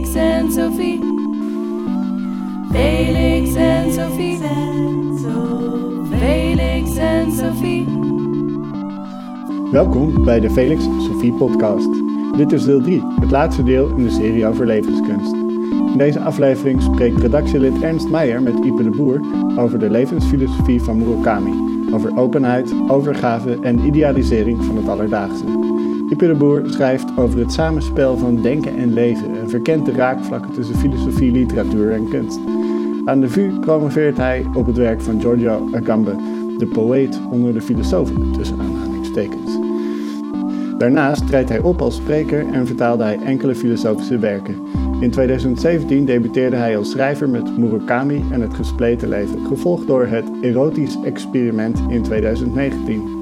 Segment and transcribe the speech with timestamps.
[0.00, 1.00] Felix en Sophie.
[2.72, 4.38] Felix en Sophie.
[6.10, 7.86] Felix en Sophie.
[9.70, 11.88] Welkom bij de Felix Sophie podcast.
[12.36, 15.32] Dit is deel 3, het laatste deel in de serie over levenskunst.
[15.92, 19.20] In deze aflevering spreekt redactielid Ernst Meijer met Ipe de Boer
[19.56, 21.52] over de levensfilosofie van Murakami,
[21.92, 25.44] over openheid, overgave en idealisering van het alledaagse.
[26.10, 30.52] Ipe de Boer schrijft over het samenspel van denken en leven en verkent de raakvlakken
[30.52, 32.38] tussen filosofie, literatuur en kunst.
[33.04, 36.18] Aan de VU promoveert hij op het werk van Giorgio Agamben,
[36.58, 39.58] de poëet onder de filosofen, tussen aanhalingstekens.
[40.78, 44.56] Daarnaast treedt hij op als spreker en vertaalde hij enkele filosofische werken.
[45.00, 50.24] In 2017 debuteerde hij als schrijver met Murakami en het gespleten leven, gevolgd door het
[50.40, 53.19] erotisch experiment in 2019.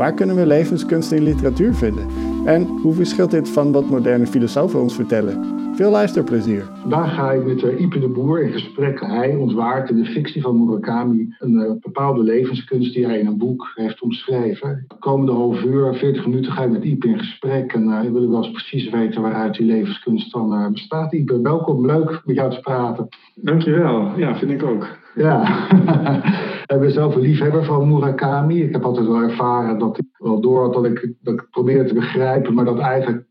[0.00, 2.06] Waar kunnen we levenskunst in literatuur vinden?
[2.44, 5.59] En hoe verschilt dit van wat moderne filosofen ons vertellen?
[5.80, 6.64] Veel luisterplezier.
[6.80, 9.00] Vandaag ga ik met uh, Ipe de Boer in gesprek.
[9.00, 13.38] Hij ontwaart in de fictie van Murakami een uh, bepaalde levenskunst die hij in een
[13.38, 14.84] boek heeft omschreven.
[14.88, 17.72] De komende half uur, 40 minuten ga ik met Ipe in gesprek.
[17.72, 21.12] En uh, ik wil wel eens precies weten waaruit die levenskunst dan bestaat.
[21.12, 21.86] Ipe, welkom.
[21.86, 23.08] Leuk met jou te praten.
[23.34, 24.12] Dankjewel.
[24.16, 24.86] Ja, vind ik ook.
[25.14, 25.68] Ja,
[26.74, 28.62] ik ben zelf een liefhebber van Murakami.
[28.62, 31.88] Ik heb altijd wel ervaren dat ik wel door had dat ik, dat ik probeerde
[31.88, 33.28] te begrijpen, maar dat eigenlijk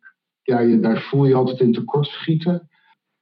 [0.49, 2.69] ja, daar voel je altijd in tekort schieten.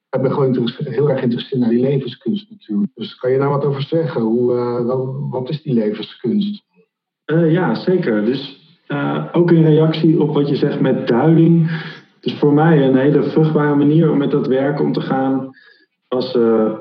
[0.09, 2.91] Ik ben gewoon heel erg geïnteresseerd naar die levenskunst natuurlijk.
[2.95, 4.21] Dus kan je daar wat over zeggen?
[4.21, 6.63] Hoe, uh, wat is die levenskunst?
[7.25, 8.25] Uh, ja, zeker.
[8.25, 11.81] Dus uh, ook in reactie op wat je zegt met duiding.
[12.19, 15.49] Dus voor mij een hele vruchtbare manier om met dat werk om te gaan.
[16.07, 16.31] Als,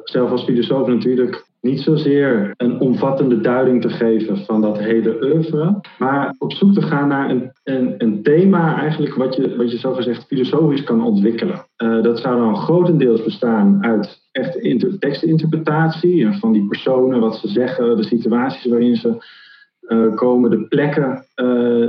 [0.04, 5.80] zelf als filosoof natuurlijk niet zozeer een omvattende duiding te geven van dat hele oeuvre,
[5.98, 9.78] maar op zoek te gaan naar een, een, een thema eigenlijk wat je, wat je
[9.78, 11.66] zogezegd filosofisch kan ontwikkelen.
[11.82, 17.48] Uh, dat zou dan grotendeels bestaan uit echt inter, tekstinterpretatie van die personen, wat ze
[17.48, 19.24] zeggen, de situaties waarin ze
[19.88, 21.26] uh, komen, de plekken,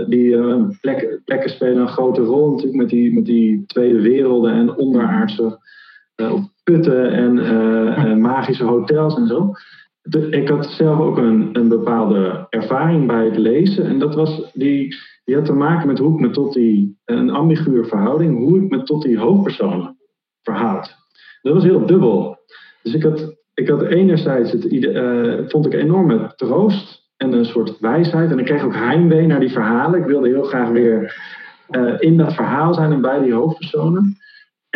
[0.08, 0.38] die
[0.82, 5.60] plekken, plekken spelen een grote rol natuurlijk met die, met die tweede werelden en onderaardse
[6.72, 9.52] putten en uh, magische hotels en zo.
[10.30, 13.86] ik had zelf ook een, een bepaalde ervaring bij het lezen.
[13.86, 17.30] En dat was die, die had te maken met hoe ik me tot die, een
[17.30, 19.98] ambiguur verhouding, hoe ik me tot die hoofdpersonen
[20.42, 20.96] verhoud.
[21.42, 22.38] Dat was heel dubbel.
[22.84, 27.80] Dus ik had, ik had enerzijds, het, uh, vond ik enorme troost en een soort
[27.80, 28.32] wijsheid.
[28.32, 30.00] En ik kreeg ook heimwee naar die verhalen.
[30.00, 31.16] Ik wilde heel graag weer
[31.70, 34.18] uh, in dat verhaal zijn en bij die hoofdpersonen.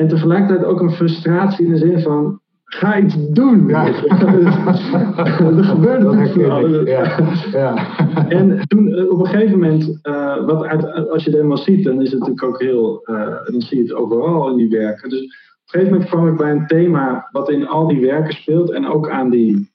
[0.02, 3.68] En tegelijkertijd ook een frustratie in de zin van, ga iets doen.
[3.68, 3.86] Ja.
[3.86, 3.94] er
[5.64, 7.28] gebeurt natuurlijk ja.
[7.52, 7.98] ja.
[8.30, 11.84] En toen eh, op een gegeven moment, uh, wat uit, als je het helemaal ziet,
[11.84, 15.10] dan is het natuurlijk ook heel, uh, dan zie je het overal in die werken.
[15.10, 18.34] Dus op een gegeven moment kwam ik bij een thema wat in al die werken
[18.34, 19.72] speelt en ook aan die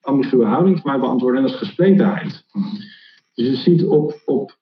[0.00, 2.44] ambiguë houding van mij beantwoorden, en dat is gespletenheid.
[3.34, 4.56] Dus je ziet op, op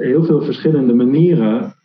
[0.00, 1.76] heel veel verschillende manieren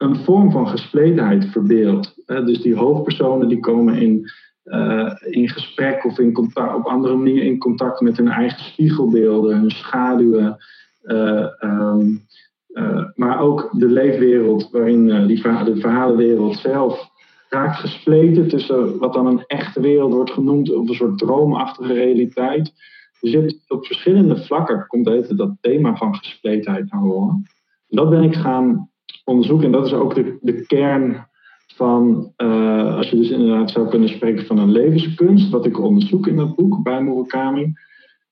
[0.00, 2.14] een vorm van gespletenheid verbeeld.
[2.26, 4.30] dus die hoofdpersonen die komen in,
[4.64, 9.58] uh, in gesprek of in contact, op andere manier in contact met hun eigen spiegelbeelden,
[9.58, 10.56] hun schaduwen.
[11.02, 12.26] Uh, um,
[12.68, 17.08] uh, maar ook de leefwereld waarin die de verhalenwereld zelf
[17.48, 22.72] raakt gespleten tussen wat dan een echte wereld wordt genoemd of een soort droomachtige realiteit.
[23.20, 27.42] Je hebt op verschillende vlakken komt dat thema van gespletenheid naar horen.
[27.88, 28.89] Dat ben ik gaan
[29.24, 29.62] onderzoek.
[29.62, 31.28] En dat is ook de, de kern
[31.74, 36.26] van, uh, als je dus inderdaad zou kunnen spreken van een levenskunst, wat ik onderzoek
[36.26, 37.72] in dat boek bij Murakami,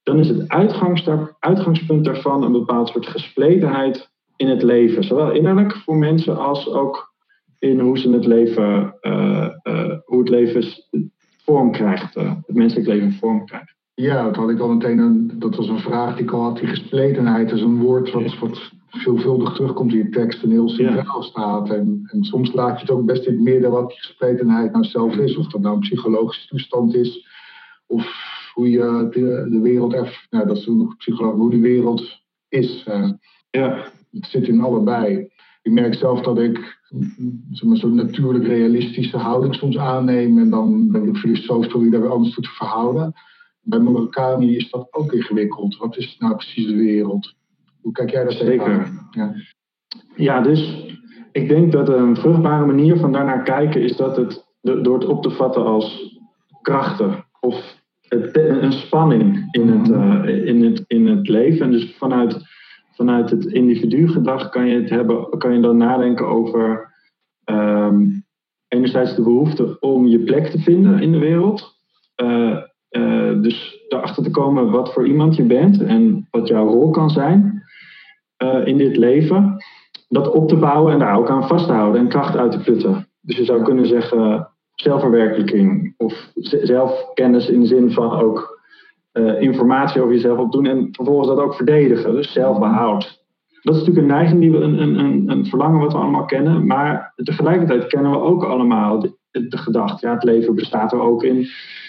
[0.02, 0.48] dan is het
[1.38, 5.04] uitgangspunt daarvan een bepaald soort gespletenheid in het leven.
[5.04, 7.14] Zowel innerlijk voor mensen als ook
[7.58, 10.64] in hoe ze het leven, uh, uh, hoe het leven
[11.44, 13.76] vorm krijgt, het menselijk leven vorm krijgt.
[13.94, 14.98] Ja, dat had ik al meteen.
[14.98, 16.58] Een, dat was een vraag die ik al had.
[16.58, 21.22] Die gespletenheid is een woord wat, wat veelvuldig terugkomt in je tekst en heel centraal
[21.22, 21.70] staat.
[21.70, 24.84] En, en soms laat je het ook best in het midden wat die gespletenheid nou
[24.84, 25.36] zelf is.
[25.36, 27.26] Of dat nou een psychologische toestand is.
[27.86, 28.06] Of
[28.54, 32.84] hoe je de, de wereld erf, nou, dat is nog psycholoog, hoe de wereld is.
[32.88, 33.10] Uh,
[33.50, 33.92] ja.
[34.10, 35.30] Het zit in allebei.
[35.62, 40.38] Ik merk zelf dat ik een soort natuurlijk realistische houding soms aanneem.
[40.38, 43.12] En dan ben ik filosoof probeer daar weer anders toe te verhouden.
[43.60, 45.76] Bij Murakami is dat ook ingewikkeld.
[45.76, 47.34] Wat is nou precies de wereld?
[47.80, 48.88] Hoe kijk jij daar Zeker.
[49.10, 49.34] Ja.
[50.14, 50.86] ja, dus
[51.32, 55.22] ik denk dat een vruchtbare manier van daarnaar kijken is dat het door het op
[55.22, 56.16] te vatten als
[56.62, 57.76] krachten of
[58.08, 61.66] een spanning in het, uh, in het, in het leven.
[61.66, 62.40] En dus vanuit,
[62.90, 66.92] vanuit het individugedrag kan je, het hebben, kan je dan nadenken over
[67.44, 68.24] um,
[68.68, 71.76] enerzijds de behoefte om je plek te vinden in de wereld.
[72.22, 72.56] Uh,
[72.90, 77.10] uh, dus erachter te komen wat voor iemand je bent en wat jouw rol kan
[77.10, 77.47] zijn
[78.42, 79.56] uh, in dit leven.
[80.08, 82.60] Dat op te bouwen en daar ook aan vast te houden en kracht uit te
[82.60, 83.08] putten.
[83.20, 86.30] Dus je zou kunnen zeggen zelfverwerkelijking of
[86.62, 88.56] zelfkennis in de zin van ook
[89.38, 92.12] informatie over jezelf opdoen en vervolgens dat ook verdedigen.
[92.12, 93.24] Dus zelfbehoud.
[93.62, 96.66] Dat is natuurlijk een neiging, die we, een, een, een verlangen wat we allemaal kennen.
[96.66, 101.22] Maar tegelijkertijd kennen we ook allemaal de, de gedachte, ja, het leven bestaat er ook
[101.22, 101.46] in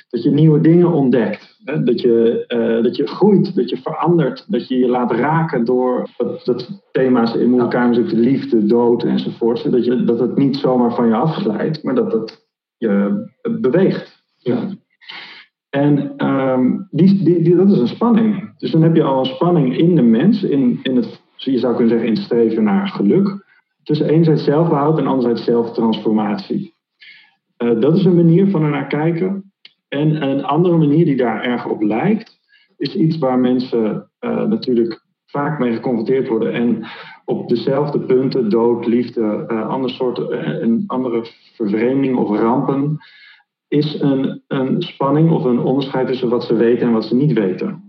[0.09, 1.59] dat je nieuwe dingen ontdekt.
[1.63, 1.83] Hè?
[1.83, 6.09] Dat, je, uh, dat je groeit, dat je verandert, dat je je laat raken door
[6.17, 9.71] dat, dat thema's in elkaar, de liefde, dood enzovoort.
[9.71, 12.47] Dat, je, dat het niet zomaar van je afglijdt, maar dat het
[12.77, 13.23] je
[13.61, 14.23] beweegt.
[14.37, 14.67] Ja.
[15.69, 18.57] En um, die, die, die, dat is een spanning.
[18.57, 21.75] Dus dan heb je al een spanning in de mens, in, in het je zou
[21.75, 23.47] kunnen zeggen in het streven naar geluk.
[23.83, 26.73] Tussen enerzijds zelfbehoud en anderzijds zelftransformatie.
[27.63, 29.48] Uh, dat is een manier van er naar kijken.
[29.89, 32.39] En een andere manier die daar erg op lijkt,
[32.77, 36.53] is iets waar mensen uh, natuurlijk vaak mee geconfronteerd worden.
[36.53, 36.83] En
[37.25, 41.25] op dezelfde punten, dood, liefde, uh, andere soorten, en andere
[41.55, 42.97] vervreemding of rampen,
[43.67, 47.33] is een, een spanning of een onderscheid tussen wat ze weten en wat ze niet
[47.33, 47.83] weten.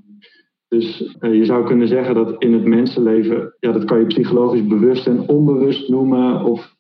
[0.68, 5.06] Dus je zou kunnen zeggen dat in het mensenleven, ja, dat kan je psychologisch bewust
[5.06, 6.74] en onbewust noemen, of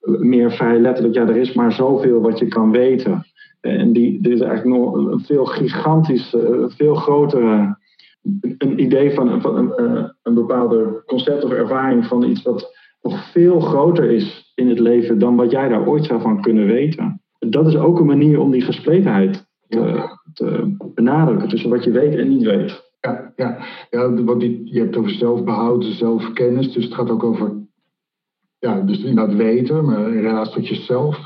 [0.00, 3.26] meer vrij letterlijk, ja, er is maar zoveel wat je kan weten.
[3.60, 7.78] En die, er is eigenlijk nog een veel gigantisch, uh, veel grotere,
[8.58, 13.30] een idee van, van een, uh, een bepaalde concept of ervaring van iets wat nog
[13.30, 17.20] veel groter is in het leven dan wat jij daar ooit zou van kunnen weten.
[17.38, 22.14] Dat is ook een manier om die gespletenheid te, te benadrukken tussen wat je weet
[22.14, 22.84] en niet weet.
[23.00, 23.58] Ja, ja.
[23.90, 26.72] ja wat die, je hebt over zelfbehoud, zelfkennis.
[26.72, 27.52] Dus het gaat ook over,
[28.58, 31.18] ja, dus inderdaad weten, maar in relatie tot jezelf.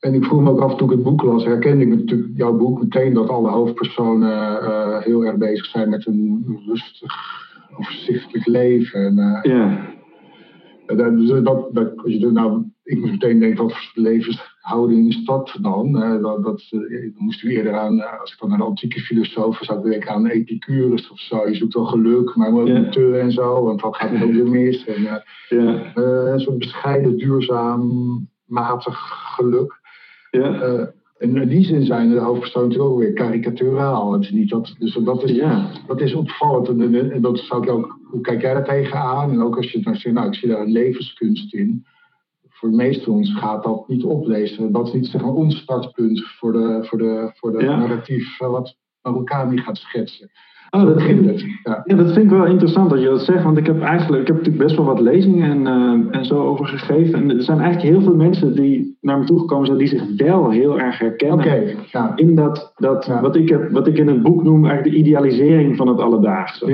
[0.00, 2.56] En ik vroeg me ook af toen ik het boek las, herkende ik natuurlijk jouw
[2.56, 7.14] boek meteen dat alle hoofdpersonen uh, heel erg bezig zijn met een rustig,
[7.76, 9.00] overzichtelijk leven.
[9.00, 9.94] En, uh, ja.
[11.10, 15.24] Dus dat, dat, als je er nou, ik moest meteen denken, wat voor levenshouding is
[15.24, 15.92] dat dan?
[16.22, 16.62] dat, dat,
[17.16, 21.10] moest u eerder aan, als ik dan naar de antieke filosofen zou denken aan Epicurus
[21.10, 21.48] of zo.
[21.48, 22.88] Je zoekt wel geluk, maar ook ja.
[22.88, 24.84] te en zo, want wat gaat het ook weer mis?
[24.84, 25.22] En, ja.
[25.94, 28.98] een soort bescheiden, duurzaam, matig
[29.34, 29.84] geluk.
[30.36, 30.92] Ja.
[31.18, 34.12] En in die zin zijn de hoofdpersonen ook weer karikaturaal.
[34.12, 35.70] Het is niet dat, dus dat is, ja.
[35.86, 36.68] dat is opvallend.
[36.68, 39.30] En, en, dat zou ik ook, hoe kijk jij daar tegenaan?
[39.30, 41.86] En ook als je nou zegt, nou, ik zie daar een levenskunst in.
[42.48, 44.72] Voor de meeste van ons gaat dat niet oplezen.
[44.72, 47.76] Dat is niet zeg maar, ons startpunt voor de, voor de, voor de ja.
[47.76, 50.30] narratief wat Marokani gaat schetsen.
[50.76, 51.82] Oh, dat, vind, ja.
[51.84, 51.96] ja.
[51.96, 53.42] dat vind ik wel interessant dat je dat zegt.
[53.42, 56.42] Want ik heb eigenlijk ik heb natuurlijk best wel wat lezingen en, uh, en zo
[56.42, 57.14] over gegeven.
[57.20, 60.50] En er zijn eigenlijk heel veel mensen die naar me toegekomen zijn die zich wel
[60.50, 61.38] heel erg herkennen.
[61.38, 62.12] Okay, ja.
[62.14, 65.76] In dat, dat wat, ik heb, wat ik in het boek noem eigenlijk de idealisering
[65.76, 66.66] van het alledaagse.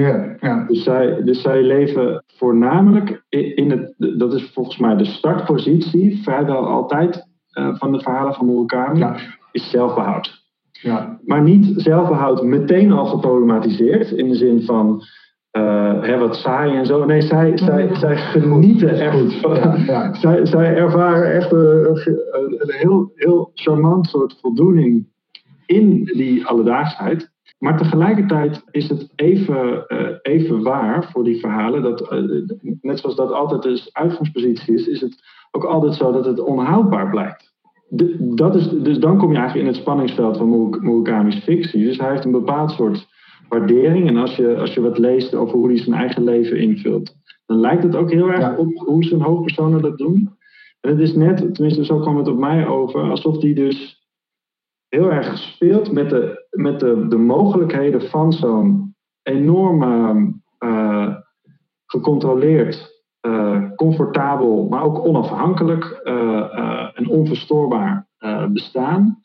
[0.68, 6.66] Dus, zij, dus zij leven voornamelijk in het, dat is volgens mij de startpositie, vrijwel
[6.66, 7.26] altijd
[7.58, 9.04] uh, van de verhalen van Murakami,
[9.52, 10.41] is zelfbehoud.
[10.82, 11.18] Ja.
[11.24, 15.02] Maar niet zelfbehoud meteen al geproblematiseerd in de zin van
[15.52, 17.04] uh, hè, wat saai en zo.
[17.04, 19.40] Nee, zij, zij, zij genieten echt.
[19.40, 20.14] Van, ja, ja.
[20.14, 22.00] Zij, zij ervaren echt een,
[22.32, 25.06] een, heel, heel charmant soort voldoening
[25.66, 27.30] in die alledaagsheid.
[27.58, 32.46] Maar tegelijkertijd is het even, uh, even waar voor die verhalen, dat, uh,
[32.80, 37.10] net zoals dat altijd de uitgangspositie is, is het ook altijd zo dat het onhoudbaar
[37.10, 37.51] blijkt
[37.94, 41.84] de, dat is, dus dan kom je eigenlijk in het spanningsveld van Murakami's fictie.
[41.84, 43.08] Dus hij heeft een bepaald soort
[43.48, 44.08] waardering.
[44.08, 47.14] En als je, als je wat leest over hoe hij zijn eigen leven invult,
[47.46, 50.36] dan lijkt het ook heel erg op hoe zijn hoofdpersonen dat doen.
[50.80, 54.06] En het is net, tenminste zo kwam het op mij over, alsof hij dus
[54.88, 61.14] heel erg speelt met de, met de, de mogelijkheden van zo'n enorme, uh,
[61.86, 68.06] gecontroleerd uh, comfortabel, maar ook onafhankelijk uh, uh, en onverstoorbaar
[68.52, 69.18] bestaan.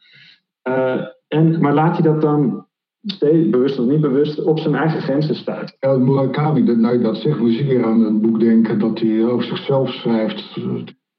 [1.28, 2.66] en, maar laat hij dat dan
[3.02, 5.76] steeds, bewust of niet bewust, op zijn eigen grenzen stuiten.
[5.80, 9.26] Ja, Murakami, nou je dat zegt, moet je weer aan een boek denken dat hij
[9.26, 10.58] over zichzelf schrijft.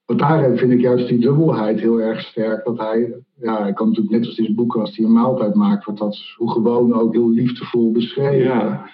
[0.05, 2.65] Want daar vind ik juist die dubbelheid heel erg sterk.
[2.65, 5.85] Dat hij, ja, hij kan natuurlijk net als deze boeken, als hij een maaltijd maakt,
[5.85, 8.45] wordt dat hoe gewoon ook heel liefdevol beschreven.
[8.45, 8.89] Ja.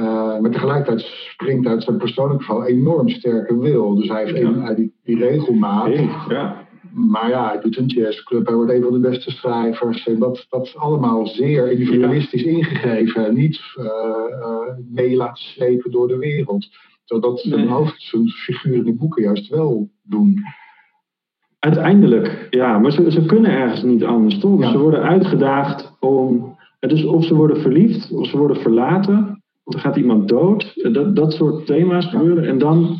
[0.00, 3.94] Uh, maar tegelijkertijd springt uit zijn persoonlijk geval enorm sterke wil.
[3.94, 4.74] Dus hij heeft ja.
[4.74, 5.94] die, die regelmaat.
[6.28, 6.66] ja.
[6.92, 10.06] Maar ja, hij doet een jazzclub, hij wordt een van de beste schrijvers.
[10.06, 12.50] En dat, dat is allemaal zeer individualistisch ja.
[12.50, 13.34] ingegeven.
[13.34, 14.56] Niet uh, uh,
[14.90, 16.68] mee laten slepen door de wereld.
[17.04, 17.68] Zijn nee.
[17.68, 20.42] hoofd, zijn figuren in de boeken juist wel doen.
[21.58, 24.70] uiteindelijk, ja, maar ze, ze kunnen ergens niet anders, toch?
[24.70, 29.37] Ze worden uitgedaagd om, dus of ze worden verliefd, of ze worden verlaten,
[29.74, 30.92] er gaat iemand dood.
[30.92, 32.44] Dat, dat soort thema's gebeuren.
[32.44, 32.96] En dan,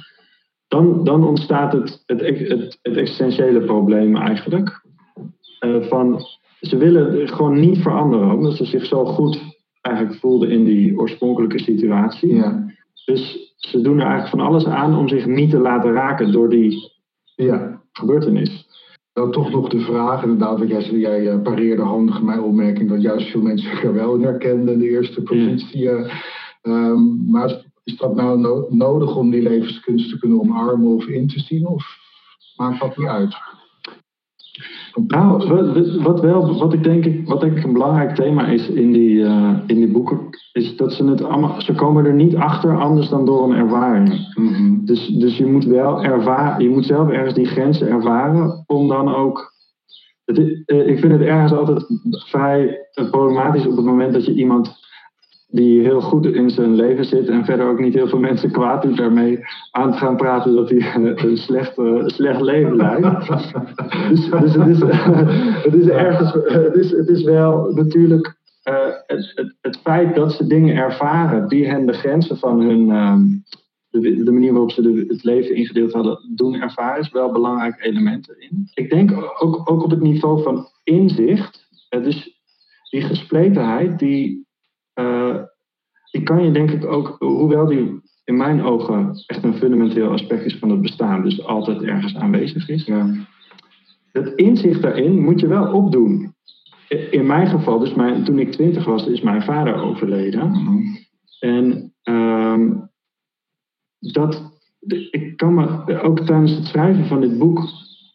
[0.69, 4.83] dan, dan ontstaat het, het, het, het existentiële probleem eigenlijk.
[5.59, 6.21] Eh, van,
[6.61, 9.41] ze willen gewoon niet veranderen, omdat ze zich zo goed
[9.81, 12.35] eigenlijk voelden in die oorspronkelijke situatie.
[12.35, 12.67] Ja.
[13.05, 16.49] Dus ze doen er eigenlijk van alles aan om zich niet te laten raken door
[16.49, 16.93] die
[17.35, 17.83] ja.
[17.93, 18.67] gebeurtenis.
[19.13, 23.31] Dan toch nog de vraag, inderdaad, jij jij eh, pareerde handig mijn opmerking dat juist
[23.31, 25.91] veel mensen zich er wel in herkenden in de eerste positie.
[25.91, 26.15] eh.
[26.63, 31.07] Ehm, maar is- is dat nou no- nodig om die levenskunst te kunnen omarmen of
[31.07, 31.67] in te zien?
[31.67, 31.87] Of
[32.57, 33.37] maakt dat niet uit?
[35.07, 38.69] Nou, wat, wat, wel, wat ik denk, ik- wat denk ik een belangrijk thema is
[38.69, 40.21] in die, eh, in die boeken,
[40.53, 44.33] is dat ze het allemaal, ze komen er niet achter anders dan door een ervaring.
[44.35, 44.85] Mhm.
[44.85, 49.15] Dus, dus je moet wel ervaren, je moet zelf ergens die grenzen ervaren om dan
[49.15, 49.53] ook.
[50.25, 52.79] Het, eh, ik vind het ergens altijd vrij
[53.11, 54.87] problematisch op het moment dat je iemand
[55.51, 58.83] die heel goed in zijn leven zit en verder ook niet heel veel mensen kwaad
[58.83, 59.39] doet daarmee
[59.71, 63.07] aan te gaan praten dat hij eh, een slecht, eh, slecht leven leidt.
[64.09, 64.81] Dus, dus het, is,
[65.67, 68.75] het is ergens, het is, het is wel natuurlijk eh,
[69.07, 73.23] het, het, het feit dat ze dingen ervaren die hen de grenzen van hun, ehm,
[73.91, 77.85] de, de manier waarop ze de, het leven ingedeeld hadden, doen ervaren, is wel belangrijk
[77.85, 78.71] element erin.
[78.75, 82.41] Ik denk ook, ook op het niveau van inzicht, dus
[82.91, 84.48] die gespletenheid, die,
[84.99, 85.35] eh,
[86.11, 90.45] die kan je denk ik ook, hoewel die in mijn ogen echt een fundamenteel aspect
[90.45, 92.85] is van het bestaan, dus altijd ergens aanwezig is.
[92.85, 93.27] Ja.
[94.13, 96.35] Het inzicht daarin moet je wel opdoen.
[97.11, 100.51] In mijn geval, dus mijn, toen ik twintig was, is mijn vader overleden.
[100.51, 100.79] Mhm.
[101.41, 102.71] En ehm,
[103.99, 104.53] dat,
[105.11, 107.61] ik kan me ook tijdens het schrijven van dit boek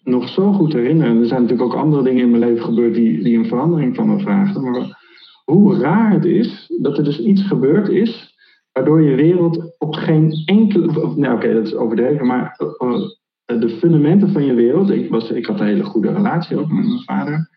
[0.04, 1.20] nog zo goed herinneren.
[1.20, 4.08] Er zijn natuurlijk ook andere dingen in mijn leven gebeurd die, die een verandering van
[4.08, 4.64] me vraagden.
[4.64, 5.02] Maar
[5.44, 8.32] hoe raar het is dat er dus iets gebeurd is
[8.72, 11.02] waardoor je wereld op geen enkele.
[11.04, 12.56] of, Nou, oké, dat is overdreven, maar
[13.46, 14.90] eh, de fundamenten van je wereld.
[14.90, 17.50] Ik, was, ik had een hele goede relatie ook met mijn vader.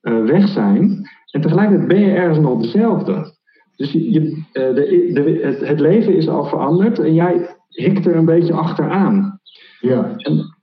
[0.00, 1.08] eh, weg zijn.
[1.30, 3.34] En tegelijkertijd ben je ergens nog dezelfde.
[3.76, 8.06] Dus je, je, eh, de, de, het, het leven is al veranderd en jij hikt
[8.06, 9.40] er een beetje achteraan.
[9.80, 10.16] Ja.
[10.16, 10.56] En,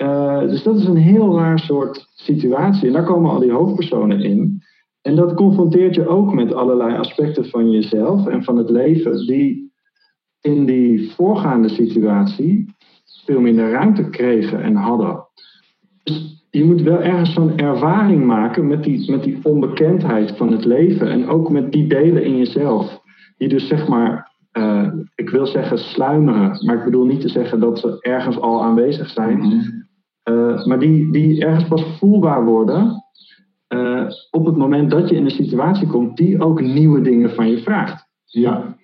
[0.50, 2.88] dus dat is een heel raar soort situatie.
[2.88, 4.64] En daar komen al die hoofdpersonen in.
[5.02, 9.72] En dat confronteert je ook met allerlei aspecten van jezelf en van het leven, die
[10.42, 12.76] in die voorgaande situatie
[13.26, 15.28] veel minder ruimte kregen en hadden.
[16.04, 20.66] Dus je moet wel ergens zo'n ervaring maken met die, met die onbekendheid van het
[20.66, 23.02] leven en ook met die delen in jezelf.
[23.38, 27.60] Die dus zeg maar, eh, ik wil zeggen sluimeren, maar ik bedoel niet te zeggen
[27.60, 29.38] dat ze ergens al aanwezig zijn.
[29.38, 29.60] Mhm.
[30.30, 33.04] Uh, maar die, die ergens pas voelbaar worden
[33.70, 37.50] uh, op het moment dat je in een situatie komt die ook nieuwe dingen van
[37.50, 38.08] je vraagt.
[38.26, 38.78] Ja.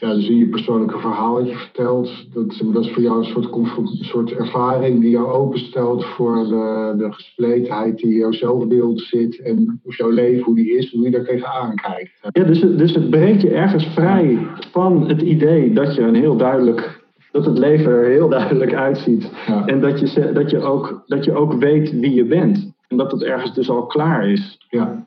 [0.00, 3.24] Ja, dus in je persoonlijke verhaal dat je vertelt, dat, dat is voor jou een
[3.24, 9.00] soort, een soort ervaring die jou openstelt voor de, de gespletenheid die in jouw zelfbeeld
[9.00, 12.18] zit en of jouw leven, hoe die is, hoe je daar tegenaan kijkt.
[12.32, 14.38] Ja, dus, het- dus het breekt je ergens vrij
[14.72, 19.30] van het idee dat je een heel duidelijk, dat het leven er heel duidelijk uitziet.
[19.46, 19.66] Ja.
[19.66, 22.69] En dat je, dat, je ook, dat je ook weet wie je bent.
[22.90, 24.58] En dat het ergens dus al klaar is.
[24.68, 25.06] Ja.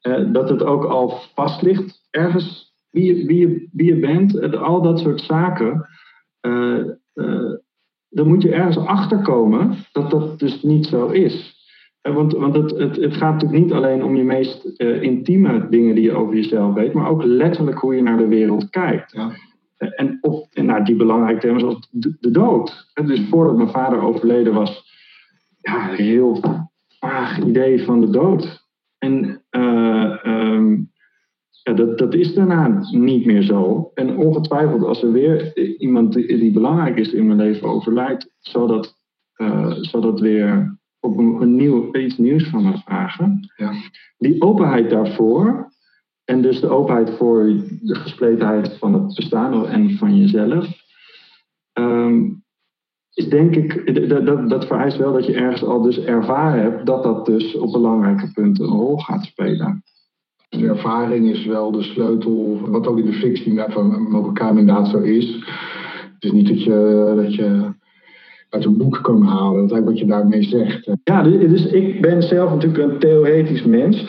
[0.00, 4.38] Eh, dat het ook al vast ligt ergens wie je, wie je, wie je bent.
[4.38, 5.86] En al dat soort zaken.
[6.40, 6.78] eh,
[7.14, 7.52] eh,
[8.08, 11.54] dan moet je ergens achter komen dat dat dus niet zo is.
[12.00, 15.66] Eh, want want het, het, het gaat natuurlijk niet alleen om je meest eh, intieme
[15.70, 19.12] dingen die je over jezelf weet, maar ook letterlijk hoe je naar de wereld kijkt.
[19.12, 19.30] Ja.
[19.76, 22.90] Eh, En, of, en nou, die belangrijke thema's zoals de, de dood.
[22.94, 24.84] Eh, Dus voordat mijn vader overleden was,
[25.60, 26.40] ja, heel
[26.98, 28.64] vaag idee van de dood.
[28.98, 30.74] En eh, ehm,
[31.62, 33.90] ja, dat, dat is daarna niet meer zo.
[33.94, 38.66] En ongetwijfeld, als er weer iemand die, die belangrijk is in mijn leven overlijdt, zal
[38.66, 38.96] dat,
[39.32, 43.50] eh, zal dat weer op een, een nieuw, iets nieuws van me vragen.
[43.56, 43.72] Ja.
[44.18, 45.68] Die openheid daarvoor,
[46.24, 47.44] en dus de openheid voor
[47.82, 50.68] de gespletenheid van het bestaan en van jezelf,
[51.72, 52.28] ehm,
[53.24, 57.02] denk ik, dat, dat, dat vereist wel dat je ergens al dus ervaren hebt dat
[57.02, 59.82] dat dus op belangrijke punten een rol gaat spelen.
[60.48, 64.98] Dus ervaring is wel de sleutel, wat ook in de fictie van elkaar inderdaad zo
[64.98, 65.34] is.
[66.14, 67.74] Het is niet dat je, dat je
[68.50, 70.90] uit een boek kan halen, dat is wat je daarmee zegt.
[71.04, 74.06] Ja, dus dus ik ben zelf natuurlijk een theoretisch mens.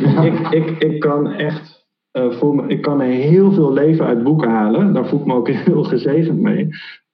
[0.00, 4.06] Dus ik, ik, ik kan echt eh, voor me, ik kan er heel veel leven
[4.06, 4.92] uit boeken halen.
[4.92, 6.68] Daar voel ik me ook heel gezegend mee.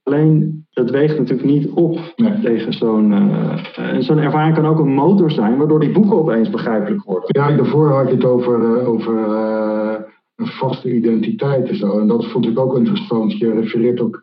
[0.07, 2.41] Alleen dat weegt natuurlijk niet op Nee.
[2.41, 3.13] tegen zo'n.
[3.13, 7.29] eh, en zo'n ervaring kan ook een motor zijn, waardoor die boeken opeens begrijpelijk worden.
[7.33, 9.95] Ja, daarvoor had je het over, eh, over eh,
[10.37, 11.99] een vaste identiteit en zo.
[11.99, 13.39] En dat vond ik ook interessant.
[13.39, 14.17] Je refereert ook,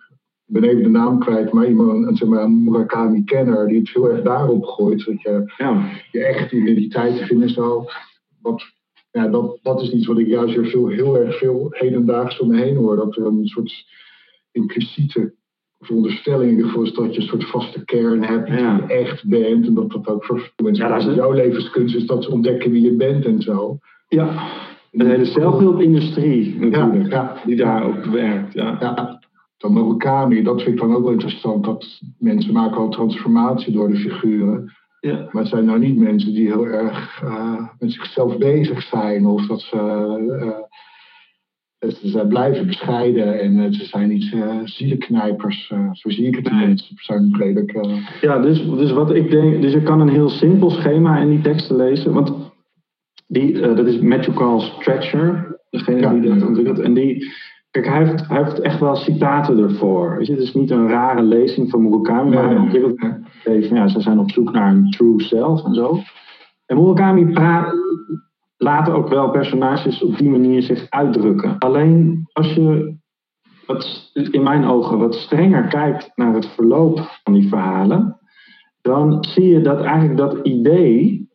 [0.45, 3.89] ik ben even de naam kwijt, maar iemand, een, zeg maar, een Murakami-kenner die het
[3.93, 5.05] heel erg daarop gooit.
[5.05, 7.85] Dat je Ja, je echte identiteit vindt en zo.
[8.41, 8.63] Wat,
[9.11, 12.57] ja, dat, dat is iets wat ik juist veel, heel erg veel hedendaags om me
[12.57, 12.95] heen hoor.
[12.95, 13.85] Dat er een soort
[14.51, 15.33] impliciete
[15.85, 18.77] veronderstelling in ieder geval is dat je een soort vaste kern hebt, Ja.
[18.79, 19.67] wat je echt bent.
[19.67, 22.71] En dat dat ook voor mensen, Ja, dat is jouw levenskunst is dat ze ontdekken
[22.71, 23.77] wie je bent en zo.
[24.07, 24.47] ja.
[24.91, 28.53] de hele zelfhulpindustrie natuurlijk, Ja, die daar ook werkt.
[28.53, 28.77] Ja.
[28.79, 29.19] Ja,
[29.57, 31.65] dan Murakami, dat vind ik dan ook wel interessant.
[31.65, 34.71] Dat mensen maken al transformatie door de figuren.
[34.99, 35.27] Ja.
[35.31, 39.25] Maar het zijn nou niet mensen die heel erg eh, met zichzelf bezig zijn.
[39.25, 39.77] Of dat ze,
[40.41, 40.47] eh,
[41.89, 45.69] ze zijn blijven bescheiden en eh, ze zijn niet uh, zielenknijpers.
[45.71, 46.43] eh, zo zie ik het
[46.95, 47.71] persoonlijk redelijk.
[47.73, 47.97] eh.
[48.21, 51.41] Ja, dus, dus wat ik denk, dus je kan een heel simpel schema in die
[51.41, 52.13] teksten lezen.
[52.13, 52.33] Want
[53.27, 56.13] die, eh, dat is Matthew Carl Stretcher, degene Ja.
[56.13, 56.79] die dat ontwikkelt.
[56.79, 57.31] En die,
[57.71, 60.17] kijk, hij heeft, hij heeft echt wel citaten ervoor.
[60.17, 62.99] Weet je, het is niet een rare lezing van Murakami, maar hij ontwikkelt
[63.43, 65.99] even, ja, ze zijn op zoek naar een true self en zo.
[66.65, 67.73] En Murakami praat,
[68.63, 71.57] laat ook wel personages op die manier zich uitdrukken.
[71.57, 72.95] Alleen als je
[73.65, 78.17] wat, in mijn ogen wat strenger kijkt naar het verloop van die verhalen,
[78.81, 81.27] dan zie je dat eigenlijk dat idee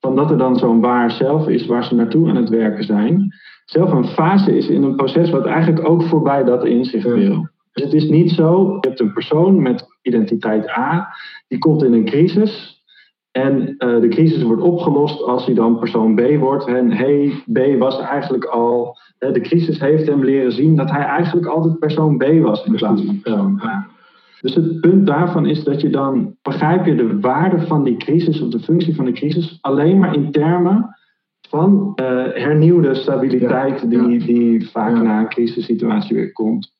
[0.00, 3.34] van dat er dan zo'n waar zelf is waar ze naartoe aan het werken zijn,
[3.64, 7.48] zelf een fase is in een proces wat eigenlijk ook voorbij dat inzicht wil.
[7.72, 11.08] Dus het is niet zo, je hebt een persoon met identiteit A,
[11.48, 12.75] die komt in een crisis.
[13.36, 16.66] En eh, de crisis wordt opgelost als hij dan persoon B wordt.
[16.66, 18.96] En hey, B was eigenlijk al.
[19.18, 22.74] hè, de crisis heeft hem leren zien dat hij eigenlijk altijd persoon B was in
[22.74, 23.86] plaats van persoon A.
[24.40, 28.40] Dus het punt daarvan is dat je dan begrijp je de waarde van die crisis
[28.40, 30.96] of de functie van de crisis alleen maar in termen
[31.48, 35.02] van eh, hernieuwde stabiliteit Ja, die, die vaak Ja.
[35.02, 36.74] na een crisissituatie weer komt.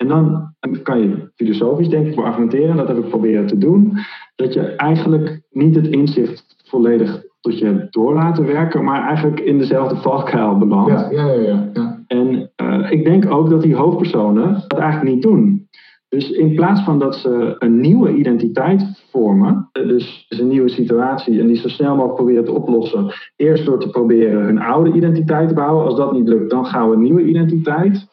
[0.00, 3.98] En dan kan je filosofisch denk ik argumenteren, dat heb ik proberen te doen,
[4.36, 9.58] dat je eigenlijk niet het inzicht volledig tot je door laten werken, maar eigenlijk in
[9.58, 10.90] dezelfde valkuil belandt.
[10.90, 12.04] Ja, ja, ja, ja.
[12.06, 15.68] En eh, ik denk ook dat die hoofdpersonen dat eigenlijk niet doen.
[16.08, 21.40] Dus in plaats van dat ze een nieuwe identiteit vormen, eh, dus, een nieuwe situatie
[21.40, 25.48] en die zo snel mogelijk proberen te oplossen, eerst door te proberen hun oude identiteit
[25.48, 25.86] te behouden.
[25.86, 28.08] Als dat niet lukt, dan gaan we een nieuwe identiteit.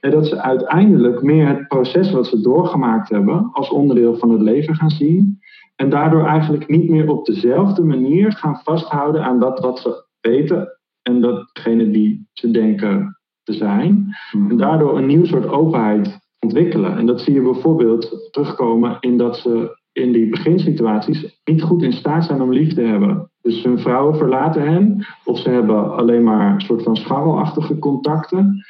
[0.00, 4.40] En dat ze uiteindelijk meer het proces wat ze doorgemaakt hebben als onderdeel van het
[4.40, 5.38] leven gaan zien.
[5.76, 10.78] En daardoor eigenlijk niet meer op dezelfde manier gaan vasthouden aan dat wat ze weten
[11.02, 14.16] en datgene die ze denken te zijn.
[14.48, 16.96] En daardoor een nieuw soort openheid ontwikkelen.
[16.96, 21.92] En dat zie je bijvoorbeeld terugkomen in dat ze in die beginsituaties niet goed in
[21.92, 23.30] staat zijn om lief te hebben.
[23.42, 28.64] Dus hun vrouwen verlaten hen, of ze hebben alleen maar een soort van scharrelachtige contacten.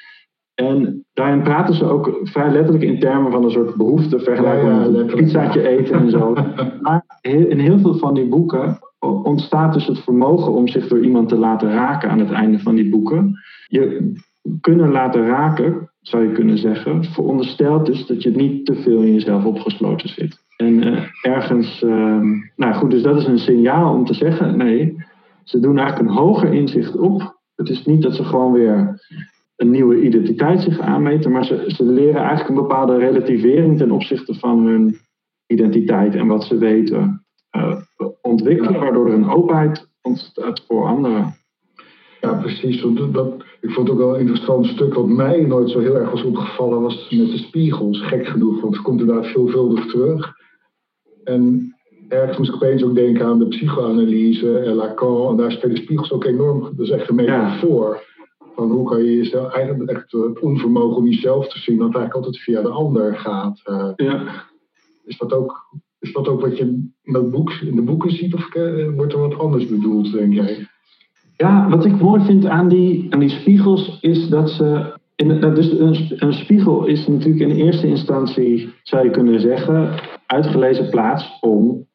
[0.60, 4.82] En daarin praten ze ook vrij letterlijk in termen van een soort behoefte, vergelijkbaar Ja,
[4.82, 6.34] ja, met een pizzaatje eten en zo.
[6.80, 8.78] Maar in heel veel van die boeken
[9.22, 12.74] ontstaat dus het vermogen om zich door iemand te laten raken aan het einde van
[12.74, 13.38] die boeken.
[13.66, 14.12] Je
[14.60, 19.12] kunnen laten raken, zou je kunnen zeggen, veronderstelt dus dat je niet te veel in
[19.12, 20.38] jezelf opgesloten zit.
[20.56, 24.96] En eh, ergens, ehm, nou goed, dus dat is een signaal om te zeggen, nee,
[25.44, 27.38] ze doen eigenlijk een hoger inzicht op.
[27.54, 29.00] Het is niet dat ze gewoon weer
[29.60, 34.34] een nieuwe identiteit zich aanmeten, maar ze, ze leren eigenlijk een bepaalde relativering ten opzichte
[34.34, 34.96] van hun
[35.46, 37.76] identiteit en wat ze weten eh,
[38.22, 38.78] ontwikkelen, Ja.
[38.78, 41.34] waardoor er een openheid ontstaat voor anderen.
[42.20, 42.80] Ja, precies.
[42.82, 45.96] Dat- dat, ik vond het ook wel een interessant stuk wat mij nooit zo heel
[45.96, 48.00] erg was opgevallen, was met de spiegels.
[48.02, 50.32] Gek genoeg, want het komt inderdaad veelvuldig terug.
[51.24, 51.74] En
[52.08, 55.30] ergens moest ik opeens ook denken aan de psychoanalyse en Lacan.
[55.30, 58.08] En daar spelen spiegels ook enorm, dat is echt een metafoor.
[58.60, 62.14] Van hoe kan je jezelf, eigenlijk echt het onvermogen om jezelf te zien, dat eigenlijk
[62.14, 63.60] altijd via de ander gaat.
[63.64, 64.22] Eh, Ja.
[65.04, 65.66] is, dat ook,
[65.98, 69.12] is dat ook wat je in, dat boek, in de boeken ziet, of eh, wordt
[69.12, 70.66] er wat anders bedoeld, denk jij?
[71.36, 74.98] Ja, wat ik mooi vind aan die, aan die spiegels is dat ze.
[75.16, 79.94] In, dus een, een spiegel is natuurlijk in eerste instantie, zou je kunnen zeggen,
[80.26, 81.86] uitgelezen plaats om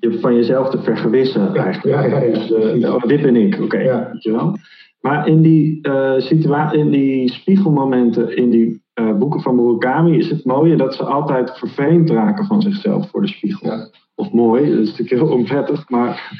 [0.00, 1.96] je van jezelf te vergewissen eigenlijk.
[1.96, 4.10] ja, ja, ja, Dus, eh, oh, dit ben ik, oké, Ja.
[4.12, 4.56] weet je wel.
[5.00, 10.30] Maar in die, eh, situa- in die spiegelmomenten in die eh, boeken van Murakami is
[10.30, 13.70] het mooie dat ze altijd vervreemd raken van zichzelf voor de spiegel.
[13.70, 13.88] Ja.
[14.14, 16.38] Of mooi, dat is natuurlijk heel onprettig, maar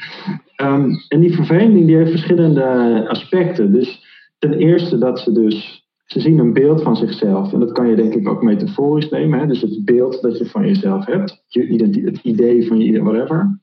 [0.61, 3.71] Ehm, en die vervreemding die heeft verschillende aspecten.
[3.71, 4.05] Dus
[4.39, 7.53] ten eerste dat ze dus ze zien een beeld van zichzelf.
[7.53, 9.39] En dat kan je denk ik ook metaforisch nemen.
[9.39, 9.47] Hè?
[9.47, 11.43] Dus het beeld dat je van jezelf hebt.
[11.47, 13.59] Je het idee van je whatever.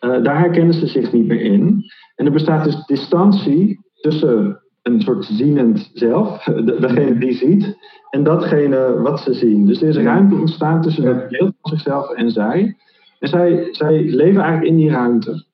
[0.00, 1.84] Uh, daar herkennen ze zich niet meer in.
[2.16, 6.44] En er bestaat dus distantie tussen een soort zienend zelf,
[6.80, 7.76] degene die ziet,
[8.10, 9.66] en datgene wat ze zien.
[9.66, 12.76] Dus er is ruimte ontstaan tussen het beeld van zichzelf en zij.
[13.18, 15.44] En zij, zij leven eigenlijk in die ruimte.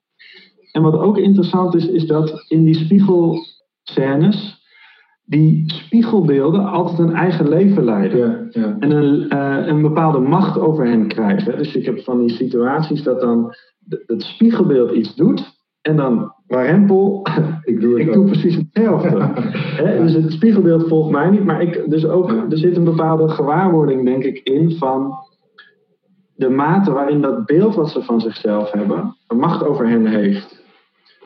[0.73, 4.59] En wat ook interessant is, is dat in die spiegelscènes
[5.25, 8.49] die spiegelbeelden altijd een eigen leven leiden.
[8.51, 8.77] Ja, ja.
[8.79, 11.57] En een, uh, een bepaalde macht over hen krijgen.
[11.57, 13.55] Dus ik heb van die situaties dat dan
[14.07, 15.60] het spiegelbeeld iets doet.
[15.83, 17.27] En dan warempel,
[17.63, 19.33] ik doe, ik doe precies hetzelfde.
[20.03, 21.45] dus het spiegelbeeld volgt mij niet.
[21.45, 25.15] Maar ik, dus ook, er zit een bepaalde gewaarwording, denk ik, in van
[26.35, 30.65] de mate waarin dat beeld wat ze van zichzelf hebben, een macht over hen heeft.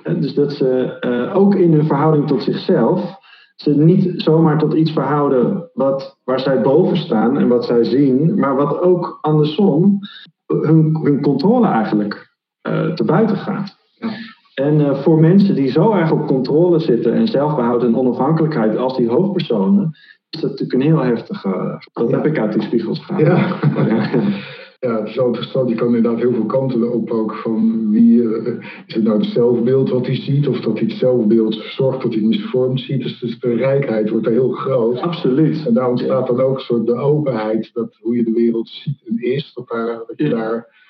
[0.02, 3.22] dus dat ze uh, ook in hun verhouding tot zichzelf
[3.56, 8.38] ze niet zomaar tot iets verhouden wat, waar zij boven staan en wat zij zien,
[8.38, 9.98] maar wat ook andersom
[10.46, 12.36] hun, hun controle eigenlijk
[12.68, 13.76] uh, te buiten gaat.
[13.94, 14.08] Ja.
[14.54, 18.96] En uh, voor mensen die zo erg op controle zitten en zelfbehoud en onafhankelijkheid als
[18.96, 19.90] die hoofdpersonen,
[20.30, 21.80] is dat natuurlijk een heel heftige.
[21.92, 23.20] Dat heb ik uit die spiegels gehad.
[23.20, 23.58] Ja.
[24.84, 25.68] Ja, het is wel interessant.
[25.68, 28.46] Je kan inderdaad heel veel kanten op ook van wie uh,
[28.86, 32.14] is het nou het zelfbeeld wat hij ziet, of dat hij het zelfbeeld zorgt dat
[32.14, 33.02] hij misvormd ziet.
[33.02, 34.98] Dus, dus de rijkheid wordt er heel groot.
[34.98, 35.66] Absoluut.
[35.66, 39.02] En daar ontstaat dan ook een soort de openheid, dat hoe je de wereld ziet
[39.06, 40.82] en is, dat, daar, dat je daar.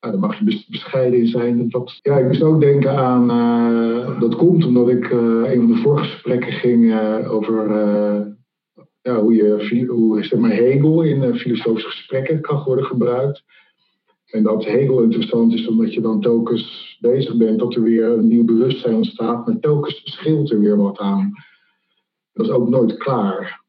[0.00, 1.68] Nou, daar mag je bescheiden in zijn.
[1.68, 3.30] Dat, ja, ik moest ook denken aan.
[3.30, 7.70] Uh, dat komt omdat ik uh, een van de voorgesprekken ging over
[9.02, 13.42] ja, hoe, je, hoe zeg maar, Hegel in filosofische gesprekken kan worden gebruikt.
[14.26, 18.28] En dat Hegel interessant is omdat je dan telkens bezig bent dat er weer een
[18.28, 21.32] nieuw bewustzijn ontstaat, maar telkens verschilt er weer wat aan.
[22.32, 23.64] Dat is ook nooit klaar.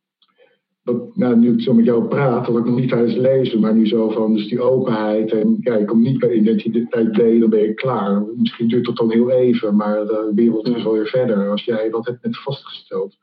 [0.90, 3.76] Dat, nou, nu ik zo met jou praat, dat ik nog niet tijdens lezen, maar
[3.76, 5.32] nu zo van dus die openheid.
[5.32, 8.24] En ja, ik kom niet bij identiteit B, dan ben je klaar.
[8.36, 12.06] Misschien duurt dat dan heel even, maar de wereld is alweer verder als jij dat
[12.06, 13.18] hebt net vastgesteld.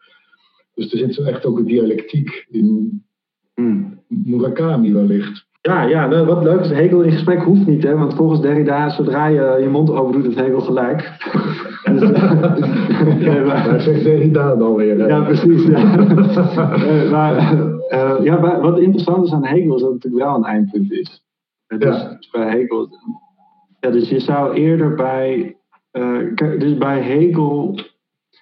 [0.75, 3.03] Dus er zit echt ook een dialectiek in
[3.55, 4.03] hmm.
[4.09, 5.47] Murakami wellicht.
[5.67, 8.89] Ja, ja, nou, wat leuk is, Hegel in gesprek hoeft niet, hè, want volgens Derrida,
[8.89, 11.13] zodra je je mond open doet, het Hegel gelijk.
[13.19, 15.09] ja, zegt Derrida dan weer.
[15.09, 15.67] Ja, precies.
[15.67, 15.99] Ja.
[15.99, 17.55] uh, maar
[17.89, 21.25] uh, ja, wat interessant is aan Hegel is dat het natuurlijk wel een eindpunt is.
[21.67, 22.17] Dus, ja.
[22.17, 22.89] dus bij Hegel,
[23.81, 25.57] ja, dus je zou eerder bij,
[25.93, 27.79] uh, dus bij Hegel,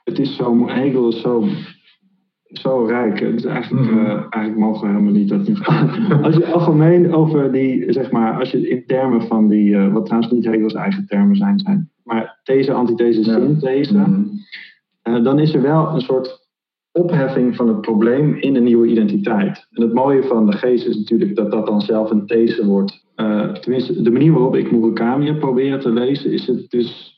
[0.05, 1.45] het is zo, Hegel is zo
[2.59, 3.19] zo rijk.
[3.19, 5.55] Dus eigenlijk, uh, eigenlijk mogen we helemaal niet dat nu
[6.23, 10.05] Als je algemeen over die, zeg maar, als je in termen van die, uh, wat
[10.05, 14.43] trouwens niet Hegel's eigen termen zijn, zijn maar these, antithese, synthese, mm
[15.23, 16.49] dan is er wel een soort
[16.93, 19.67] opheffing van het probleem in een nieuwe identiteit.
[19.71, 23.05] En het mooie van de geest is natuurlijk dat dat dan zelf een these wordt.
[23.61, 27.14] tenminste, de manier waarop ik Murakami heb proberen te lezen, is het dus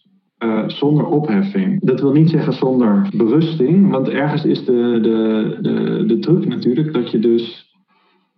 [0.46, 1.80] uh, zonder opheffing.
[1.80, 6.92] Dat wil niet zeggen zonder berusting, want ergens is de, de, de, de truc natuurlijk
[6.92, 7.74] dat je dus.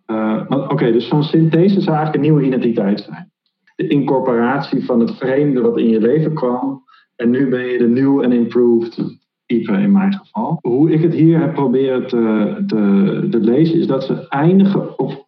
[0.07, 3.31] Uh, Oké, dus zo'n synthese zou eigenlijk een nieuwe identiteit zijn.
[3.77, 6.83] De incorporatie van het vreemde wat in je leven kwam.
[7.17, 10.59] En nu ben je de new and improved Ipe in mijn geval.
[10.61, 15.25] Hoe ik het hier heb proberen te, te, te lezen, is dat ze eindigen op,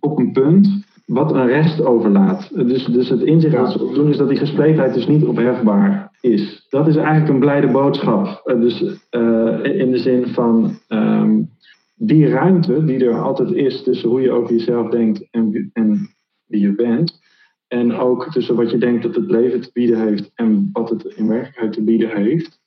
[0.00, 2.50] op een punt wat een rest overlaat.
[2.54, 6.66] Dus, dus het inzicht dat ze opdoen is dat die gespleetheid dus niet ophefbaar is.
[6.68, 8.42] Dat is eigenlijk een blijde boodschap.
[8.44, 11.50] Uh, dus uh, in de zin van um,
[11.94, 16.08] die ruimte die er altijd is tussen hoe je over jezelf denkt en, en
[16.46, 17.24] wie je bent.
[17.68, 21.04] En ook tussen wat je denkt dat het leven te bieden heeft en wat het
[21.04, 22.60] in werkelijkheid te bieden heeft.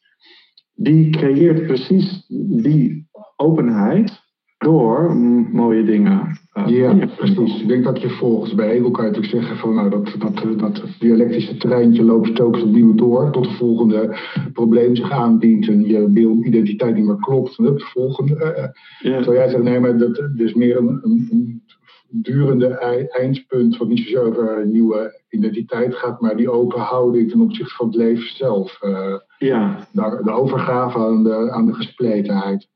[0.74, 2.26] Die creëert precies
[2.62, 4.22] die openheid
[4.60, 5.16] door
[5.52, 6.40] mooie dingen.
[6.54, 7.62] Uh, ja, precies.
[7.62, 10.60] Ik denk dat je volgens bij Hegel kan je natuurlijk zeggen van nou dat, dat,
[10.60, 14.18] dat dialectische treintje loopt telkens opnieuw door tot het volgende
[14.54, 17.58] probleem zich aandient en je beeldidentiteit niet meer klopt.
[17.58, 18.36] En het volgende.
[18.36, 19.24] Uh, ja.
[19.24, 21.64] Zou jij zeggen, nee, maar dat is meer een, een,
[22.12, 22.68] durende
[23.10, 27.76] eindpunt wat niet zozeer over een nieuwe identiteit gaat, maar die open houding ten opzichte
[27.76, 28.80] van het leven zelf.
[28.82, 29.88] Uh, ja.
[29.92, 32.68] De, de overgave aan de, aan de gespletenheid.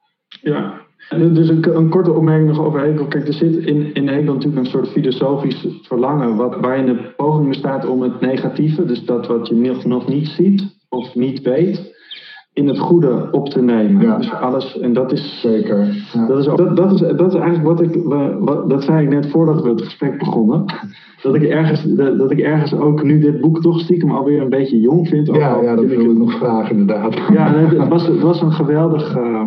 [0.41, 3.05] Ja, dus een, een, korte opmerking nog over Hegel.
[3.05, 7.47] Kijk, er zit in, in Hegel natuurlijk een soort filosofisch verlangen, wat, waarin de poging
[7.47, 11.93] bestaat om het negatieve, dus dat wat je nog, nog niet ziet of niet weet,
[12.53, 14.01] in het goede op te nemen.
[14.01, 14.17] Ja.
[14.17, 15.39] Dus alles, en dat is.
[15.41, 15.87] Zeker.
[16.13, 16.27] Ja.
[16.27, 18.03] Dat, is, dat, dat, is, dat is eigenlijk wat ik.
[18.39, 20.65] Wat, dat zei ik net voordat we het gesprek begonnen.
[21.21, 24.79] Dat ik, ergens, dat, ik ergens ook nu dit boek toch stiekem alweer een beetje
[24.79, 25.27] jong vind.
[25.27, 27.13] Ja, ja dat wil ik nog vragen, inderdaad.
[27.31, 29.17] Ja, het, was, het was een geweldig.
[29.17, 29.41] Uh,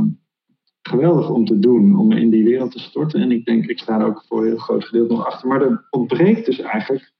[0.87, 3.21] geweldig om te doen, om in die wereld te storten.
[3.21, 5.49] En ik denk, ik sta er ook voor een heel groot gedeelte nog achter.
[5.49, 7.13] Maar er ontbreekt dus eigenlijk,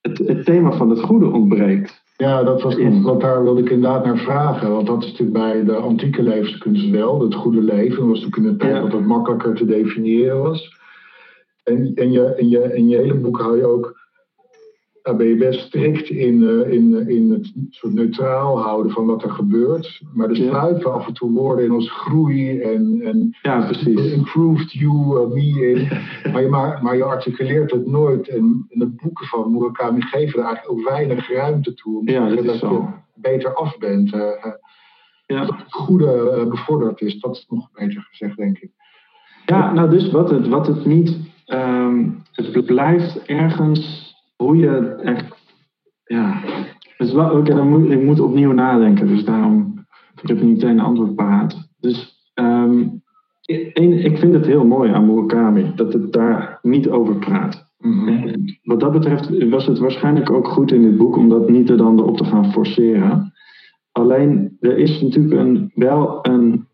[0.00, 2.02] het, het thema van het goede ontbreekt.
[2.16, 4.70] Ja, dat was nog, wat daar wilde ik inderdaad naar vragen.
[4.72, 7.96] Want dat is natuurlijk bij de antieke levenskunst wel, het goede leven.
[7.96, 8.80] Dat was natuurlijk in een tijd Ja.
[8.80, 10.80] dat het makkelijker te definiëren was.
[11.64, 14.01] En in je, in je, in je hele boek hou je ook,
[15.02, 19.06] daar ben je best strikt in, eh, in, eh, in het soort neutraal houden van
[19.06, 20.00] wat er gebeurt.
[20.14, 20.48] Maar er Ja.
[20.48, 24.12] sluipen af en toe woorden in als groei en, en Ja, precies.
[24.12, 25.88] improved you, uh, me in.
[26.32, 28.28] Maar je, maar, maar je articuleert het nooit.
[28.28, 31.98] En, en de boeken van Murakami geven er eigenlijk ook weinig ruimte toe.
[31.98, 32.84] Om te Ja, dat je
[33.14, 34.12] beter af bent.
[34.12, 34.52] eh, eh,
[35.26, 35.44] Ja.
[35.44, 37.20] Dat het goede eh, bevorderd is.
[37.20, 38.70] Dat is nog beter gezegd, denk ik.
[39.46, 44.11] Ja, nou dus wat het, wat het niet, ehm, het blijft ergens
[44.42, 45.24] hoe je echt,
[46.04, 46.40] ja,
[46.98, 49.84] is wel, oké, dan moet, ik moet opnieuw nadenken, dus daarom,
[50.22, 51.68] ik heb niet meteen een antwoord paraat.
[51.80, 52.84] Dus ehm,
[53.44, 57.70] ik, één, ik vind het heel mooi aan Murakami, dat het daar niet over praat.
[57.82, 61.70] En Wat dat betreft was het waarschijnlijk ook goed in dit boek om dat niet
[61.70, 63.32] er dan op te gaan forceren.
[63.92, 66.66] Alleen, er is natuurlijk een, wel een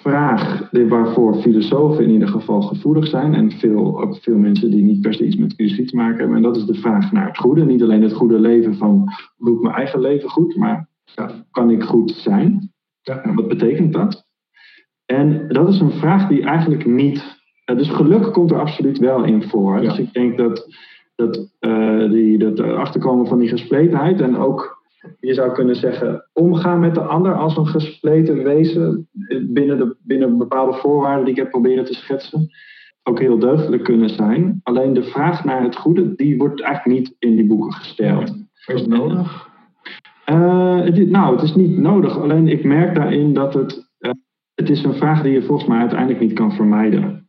[0.00, 3.34] vraag waarvoor filosofen in ieder geval gevoelig zijn.
[3.34, 6.36] En veel, ook veel mensen die niet per se iets met filosofie te maken hebben.
[6.36, 7.64] En dat is de vraag naar het goede.
[7.64, 9.08] Niet alleen het goede leven van
[9.38, 12.72] doe ik mijn eigen leven goed, maar ja, kan ik goed zijn?
[13.02, 13.22] Ja.
[13.22, 14.28] En wat betekent dat?
[15.06, 17.38] En dat is een vraag die eigenlijk niet.
[17.64, 19.74] eh, Dus geluk komt er absoluut wel in voor.
[19.82, 19.88] Ja.
[19.88, 20.66] Dus ik denk dat,
[21.14, 24.79] dat, eh, die, dat achterkomen van die gespletenheid en ook
[25.20, 29.96] je zou kunnen zeggen, omgaan met de ander als een gespleten wezen eh, binnen, de,
[30.02, 32.48] binnen bepaalde voorwaarden die ik heb proberen te schetsen,
[33.02, 34.60] ook heel deugdelijk kunnen zijn.
[34.62, 38.34] Alleen de vraag naar het goede, die wordt eigenlijk niet in die boeken gesteld.
[38.66, 39.48] Is het nodig?
[40.24, 42.18] Eh, het nou, het is niet nodig.
[42.18, 44.10] Alleen ik merk daarin dat het, eh,
[44.54, 47.28] het is een vraag die je volgens mij uiteindelijk niet kan vermijden.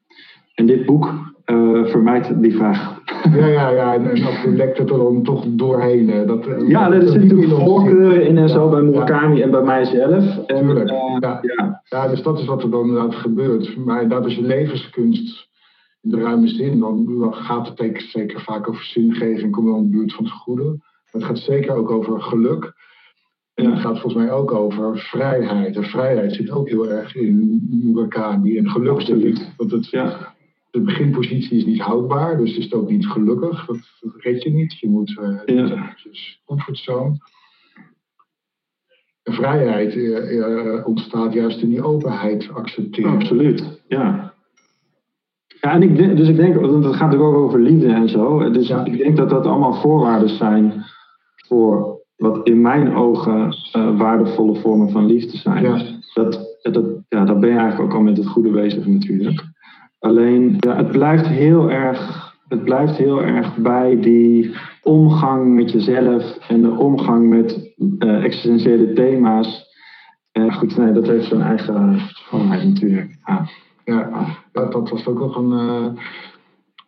[0.56, 3.00] En dit boek eh, vermijdt die vraag.
[3.36, 3.94] Ja, ja, ja.
[3.94, 6.28] En, en toe lekt het er dan toch doorheen.
[6.28, 7.68] Dat, eh, Ja, er dat zitten diep natuurlijk zit.
[7.70, 8.86] voorkeuren in en zo bij ja.
[8.86, 10.38] Murakami en bij mijzelf.
[10.46, 11.40] En, Tuurlijk, eh, ja.
[11.42, 11.82] ja.
[11.90, 13.78] Ja, dus dat is wat er dan inderdaad gebeurt.
[13.86, 15.50] Maar dat is je levenskunst
[16.02, 16.80] in de ruime zin.
[16.80, 20.78] Dan, gaat het zeker, zeker vaak over zingeving, kom in de buurt van het goede.
[21.12, 22.74] Het gaat zeker ook over geluk.
[23.54, 25.76] En het gaat volgens mij ook over vrijheid.
[25.76, 28.58] En vrijheid zit ook heel erg in Murakami.
[28.58, 30.34] En geluk zit- Want het, Ja.
[30.72, 33.66] De beginpositie is niet houdbaar, dus is het ook niet gelukkig.
[33.66, 34.80] Dat, dat red je niet.
[34.80, 35.96] Je moet eh Ja.
[36.46, 37.18] comfortzone.
[39.24, 40.40] En vrijheid eh,
[40.78, 43.12] eh, ontstaat juist in die openheid accepteren.
[43.12, 44.34] Absoluut, ja.
[45.62, 48.10] Ja, en ik denk, dus ik denk, want het gaat natuurlijk ook over liefde en
[48.10, 48.52] zo.
[48.52, 48.86] Dus Ja.
[48.86, 50.84] ik denk dat dat allemaal voorwaarden zijn
[51.48, 53.56] voor wat in mijn ogen
[53.98, 55.64] waardevolle vormen van liefde zijn.
[55.64, 55.84] Ja.
[56.14, 59.44] Dat, dat, ja, dat ben je eigenlijk ook al met het goede bezig natuurlijk.
[60.02, 66.38] Alleen, ja, het blijft heel erg, het blijft heel erg bij die omgang met jezelf
[66.48, 69.70] en de omgang met eh, existentiële thema's.
[70.32, 73.16] En goed, nee, dat heeft zijn eigen schoonheid natuurlijk.
[73.26, 73.46] Ja.
[73.86, 75.52] Ja, dat, dat was ook nog een.
[75.52, 76.04] eh,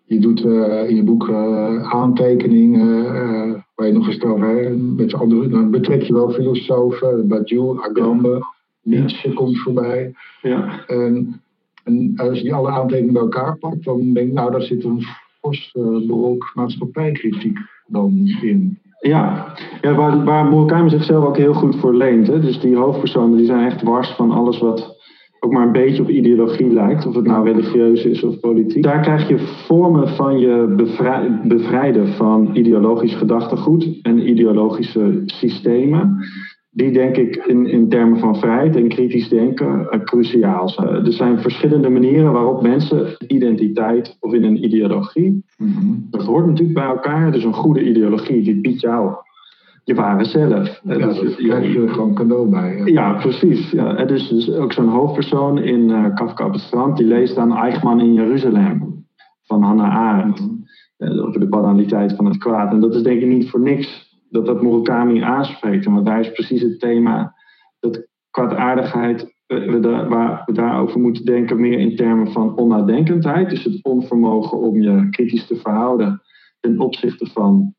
[0.06, 4.78] je doet eh, in je boek eh, aantekeningen eh, waar je nog eens over hebt.
[4.97, 8.41] Met z'n anderen, dan betrek je wel filosofen, Badiou, Agamben,
[8.82, 10.13] Nietzsche komt voorbij.
[10.41, 10.86] Ja.
[10.88, 11.41] En,
[11.84, 15.04] en als je alle aantekeningen bij elkaar pakt, dan denk ik, nou, daar zit een
[15.39, 18.78] fors eh, brok maatschappijkritiek dan in.
[19.00, 22.28] Ja, waar, waar Murakami zichzelf ook heel goed voor leent.
[22.28, 22.39] Hè?
[22.39, 25.02] Dus die hoofdpersonen die zijn echt wars van alles wat
[25.39, 27.06] ook maar een beetje op ideologie lijkt.
[27.06, 28.84] Of het nou religieus is of politiek.
[28.84, 36.17] Daar krijg je vormen van je bevrij- bevrijden van ideologisch gedachtegoed en ideologische systemen.
[36.75, 40.88] Die denk ik in, in termen van vrijheid en kritisch denken eh, cruciaal zijn.
[41.05, 45.43] Er zijn verschillende manieren waarop mensen identiteit of in een ideologie
[46.09, 47.31] dat hoort natuurlijk bij elkaar.
[47.31, 49.15] Dus een goede ideologie, die biedt jou
[49.83, 50.81] je ware zelf.
[50.83, 52.81] Ja, Dus, daar krijg je er gewoon cadeau bij.
[52.86, 53.71] ja, precies.
[53.71, 57.36] Ja, en dus, dus ook zo'n hoofdpersoon in eh, Kafka op het strand, die leest
[57.36, 59.05] dan Eichmann in Jeruzalem
[59.43, 60.47] van Hannah Arendt.
[60.97, 62.71] eh, over de banaliteit van het kwaad.
[62.73, 65.86] En dat is denk ik niet voor niks dat dat Murakami aanspreekt.
[65.86, 67.36] Want daar is precies het thema
[67.80, 73.50] dat kwaadaardigheid, eh, we waar we daarover moeten denken, meer in termen van onnadenkendheid.
[73.50, 76.22] Dus het onvermogen om je kritisch te verhouden
[76.60, 77.74] ten opzichte van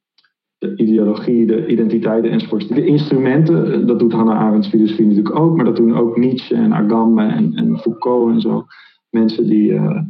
[0.58, 2.74] de ideologie, de identiteiten enzovoort.
[2.74, 6.54] De instrumenten, eh, dat doet Hannah Arendt's filosofie natuurlijk ook, maar dat doen ook Nietzsche
[6.54, 8.64] en Agamben en, Foucault en zo.
[9.10, 10.02] Mensen die eh,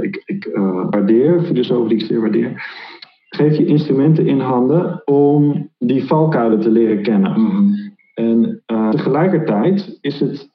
[0.00, 0.48] ik, ik
[0.90, 2.62] waardeer, filosofen die ik zeer waardeer.
[3.28, 7.40] Geef je instrumenten in handen om die valkuilen te leren kennen.
[7.40, 7.72] Mhm.
[8.14, 10.50] En eh, tegelijkertijd is het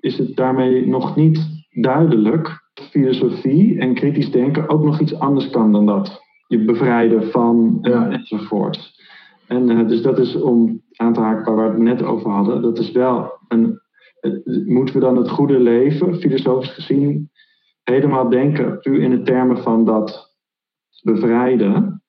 [0.00, 5.50] is het daarmee nog niet duidelijk dat filosofie en kritisch denken ook nog iets anders
[5.50, 6.20] kan dan dat.
[6.46, 8.10] Je bevrijden van Ja.
[8.10, 8.92] enzovoort.
[9.46, 12.62] En eh, dus dat is om aan te haken waar we het net over hadden.
[12.62, 13.80] Dat is wel een.
[14.66, 17.30] Moeten we dan het goede leven, filosofisch gezien,
[17.84, 20.29] helemaal denken puur in de termen van dat
[21.02, 22.02] bevrijden?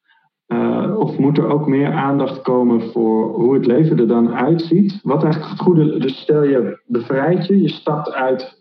[0.52, 5.00] Eh, of moet er ook meer aandacht komen voor hoe het leven er dan uitziet?
[5.04, 5.98] Wat eigenlijk het goede.
[6.00, 8.60] Dus stel je bevrijdt je, je stapt uit.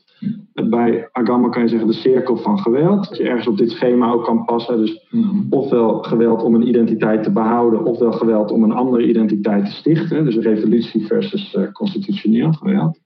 [0.53, 3.09] Bij Agama kan je zeggen de cirkel van geweld.
[3.09, 4.79] Dat je ergens op dit schema ook kan passen.
[4.79, 5.07] Dus
[5.51, 10.25] ofwel geweld om een identiteit te behouden, ofwel geweld om een andere identiteit te stichten.
[10.25, 12.99] Dus revolutie versus eh, constitutioneel geweld.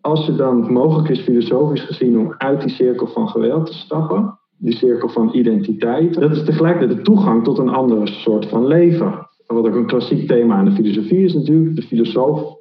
[0.00, 4.38] Als het dan mogelijk is, filosofisch gezien, om uit die cirkel van geweld te stappen,
[4.58, 9.28] die cirkel van identiteit, dat is tegelijkertijd de toegang tot een andere soort van leven.
[9.46, 12.54] Wat ook een klassiek thema aan de filosofie is natuurlijk, de filosoof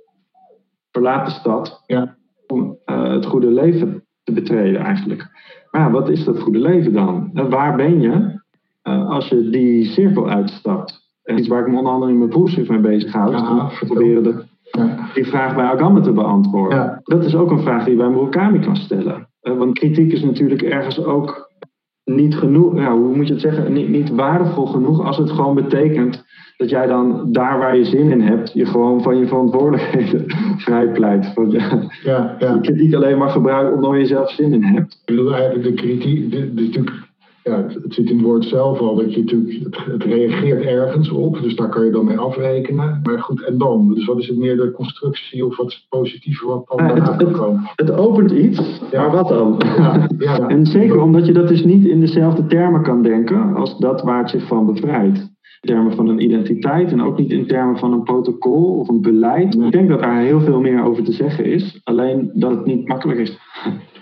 [0.91, 2.15] verlaat de stad Ja.
[2.47, 5.27] om eh, het goede leven te betreden eigenlijk.
[5.71, 7.29] Maar ja, wat is dat goede leven dan?
[7.34, 8.39] En waar ben je
[8.81, 11.03] eh, als je die cirkel uitstapt?
[11.23, 13.31] En iets waar ik me onder andere in mijn proefschrift mee is Ja, om
[13.69, 13.95] te vertel.
[13.95, 15.10] proberen de, Ja.
[15.13, 16.99] die vraag bij Agama te beantwoorden.
[17.03, 19.29] Dat is ook een vraag die je bij Murakami kan stellen.
[19.41, 21.44] Eh, want kritiek is natuurlijk ergens ook
[22.06, 25.56] niet genoeg, ja, hoe moet je het zeggen, niet, niet waardevol genoeg als het gewoon
[25.56, 26.26] betekent
[26.58, 30.26] dat jij dan daar waar je zin in hebt, je gewoon van je verantwoordelijkheden
[30.65, 31.32] vrijpleit.
[31.34, 32.54] Van, ja, Ja, ja.
[32.54, 34.94] je kritiek alleen maar gebruikt omdat je zelf zin in hebt.
[34.94, 36.96] Ik bedoel eigenlijk de kritiek, de, de, natuurlijk,
[37.49, 40.65] ja, het, het zit in het woord zelf al, dat je natuurlijk, het, het reageert
[40.65, 42.99] ergens op, dus daar kan je dan mee afrekenen.
[43.03, 43.93] Maar goed, en dan?
[43.93, 46.93] Dus wat is het meer de constructie of wat is het positieve wat dan Ja,
[46.93, 47.69] het- kan het- komen?
[47.75, 49.01] Het opent iets, Ja.
[49.01, 49.62] maar wat dan?
[50.17, 50.47] Ja.
[50.47, 54.19] En zeker omdat je dat dus niet in dezelfde termen kan denken als dat waar
[54.19, 55.17] het zich van bevrijdt.
[55.62, 59.01] In termen van een identiteit en ook niet in termen van een protocol of een
[59.01, 59.55] beleid.
[59.55, 59.65] Nee.
[59.65, 62.88] Ik denk dat daar heel veel meer over te zeggen is, alleen dat het niet
[62.88, 63.38] makkelijk is.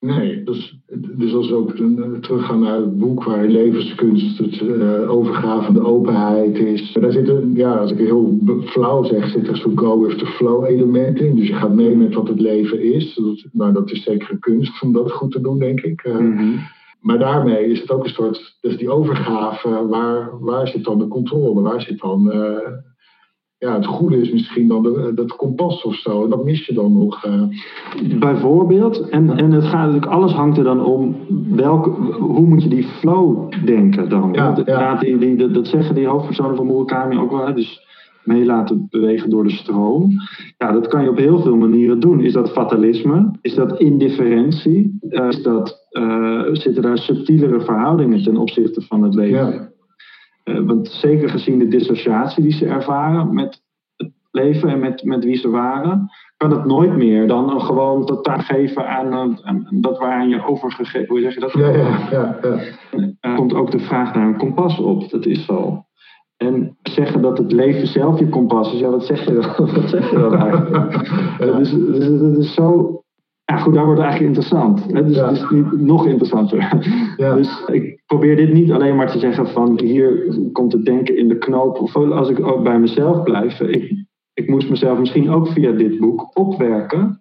[0.00, 0.78] Nee, dus,
[1.16, 5.74] dus als we ook eh, teruggaan naar het boek waar levenskunst, het eh, overgave van
[5.74, 6.92] de openheid is.
[6.92, 10.64] Daar zitten, ja, als ik heel flauw zeg, zit er zo'n go with the flow
[10.64, 11.36] element in.
[11.36, 13.14] Dus je gaat mee met wat het leven is.
[13.14, 16.02] Dat, nou, dat is zeker een kunst om dat goed te doen, denk ik.
[16.02, 16.14] Eh,
[17.00, 21.08] Maar daarmee is het ook een soort, dus die overgave, waar, waar zit dan de
[21.08, 21.60] controle?
[21.60, 22.72] Waar zit dan, eh,
[23.58, 26.24] ja, het goede is misschien dan de, dat kompas of zo.
[26.24, 27.24] En dat mis je dan nog.
[27.24, 27.42] eh.
[28.18, 31.16] Bijvoorbeeld, en, en het gaat natuurlijk, alles hangt er dan om
[31.54, 34.28] welke, hoe moet je die flow denken dan?
[34.32, 34.94] Ja, Want ja.
[34.94, 37.86] die, die, dat, dat zeggen die hoofdpersonen van Murakami ook wel, dus
[38.24, 40.10] mee laten bewegen door de stroom.
[40.58, 42.20] Ja, dat kan je op heel veel manieren doen.
[42.20, 43.30] Is dat fatalisme?
[43.40, 44.98] Is dat indifferentie?
[45.08, 49.52] Eh, is dat, eh, zitten daar subtielere verhoudingen ten opzichte van het leven?
[49.52, 49.68] Ja.
[50.48, 53.62] Eh, want zeker gezien de dissociatie die ze ervaren met
[53.96, 58.06] het leven en met, met wie ze waren, kan het nooit meer dan een gewoon
[58.06, 59.38] totaal geven aan,
[59.70, 61.08] dat waaraan je overgegeven.
[61.08, 61.52] Hoe zeg je dat?
[61.52, 62.58] Ja, ja, ja, ja.
[63.20, 65.10] Er komt ook de vraag naar een kompas op.
[65.10, 65.82] Dat is zo.
[66.36, 69.88] En zeggen dat het leven zelf je kompas is, ja, wat zeg je dan, wat
[69.90, 70.92] zeg je dan eigenlijk?
[71.38, 72.92] Dat is, dat is, dat is zo.
[73.44, 74.92] Ja, goed, daar wordt het eigenlijk interessant.
[74.92, 75.04] hè.
[75.04, 75.26] Dus Ja.
[75.28, 76.58] het is niet, nog interessanter.
[77.16, 77.34] Ja.
[77.34, 81.28] Dus ik probeer dit niet alleen maar te zeggen van hier komt het denken in
[81.28, 81.80] de knoop.
[81.80, 83.60] Of als ik ook bij mezelf blijf.
[83.60, 87.20] Ik, ik moest mezelf misschien ook via dit boek opwerken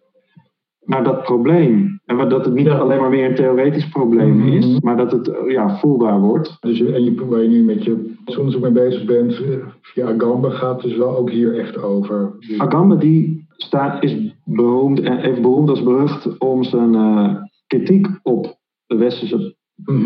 [0.85, 1.99] naar dat probleem.
[2.05, 2.77] En dat het niet Ja.
[2.77, 4.47] alleen maar meer een theoretisch probleem Mhm.
[4.47, 6.57] is, maar dat het eh, ja, voelbaar wordt.
[6.59, 9.49] Dus en je, waar je nu met je onderzoek mee bezig bent, eh,
[9.81, 12.35] via Agamba gaat dus wel ook hier echt over.
[12.57, 17.35] Agamba die staat, is beroemd en even beroemd als berucht om zijn eh,
[17.67, 19.55] kritiek op de westerse.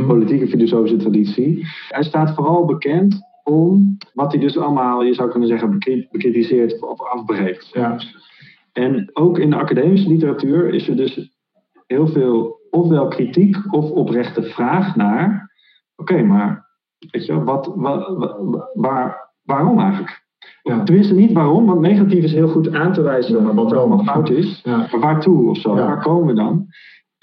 [0.07, 1.65] Politieke filosofische traditie.
[1.89, 6.81] Hij staat vooral bekend om wat hij dus allemaal, je zou kunnen zeggen, bekri- bekritiseert
[6.81, 7.69] of afbreekt.
[7.73, 7.99] Ja.
[8.73, 11.31] En ook in de academische literatuur is er dus
[11.87, 15.51] heel veel ofwel kritiek of oprechte vraag naar,
[15.95, 16.69] oké, maar
[17.11, 20.23] weet je, wat, wa- wa- waar, waarom eigenlijk?
[20.63, 20.83] Ja.
[20.83, 23.71] Tenminste niet waarom, want negatief is heel goed aan te wijzen Ja, maar wat wat
[23.71, 24.61] er allemaal fout is.
[24.63, 24.77] Ja.
[24.77, 25.73] Maar waartoe of zo?
[25.75, 26.67] Waar komen we dan?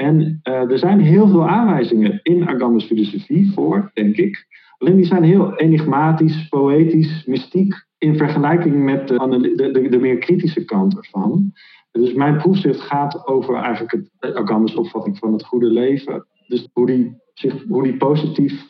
[0.01, 4.47] En eh, er zijn heel veel aanwijzingen in Agamba's filosofie voor, denk ik.
[4.79, 10.19] Alleen die zijn heel enigmatisch, poëtisch, mystiek in vergelijking met de, de, de, de meer
[10.19, 11.53] kritische kant ervan.
[11.91, 16.27] Dus mijn proefschrift gaat over eigenlijk het, Agamba's opvatting van het goede leven.
[16.47, 18.67] Dus hoe die, zich, hoe die positief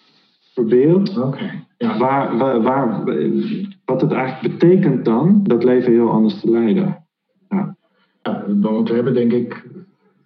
[0.55, 1.65] verbeeldt Oké.
[1.79, 1.99] Ja.
[1.99, 3.05] waar, waar, waar,
[3.85, 7.07] wat het eigenlijk betekent dan dat leven heel anders te leiden.
[7.49, 7.77] Ja,
[8.61, 9.67] want we hebben denk ik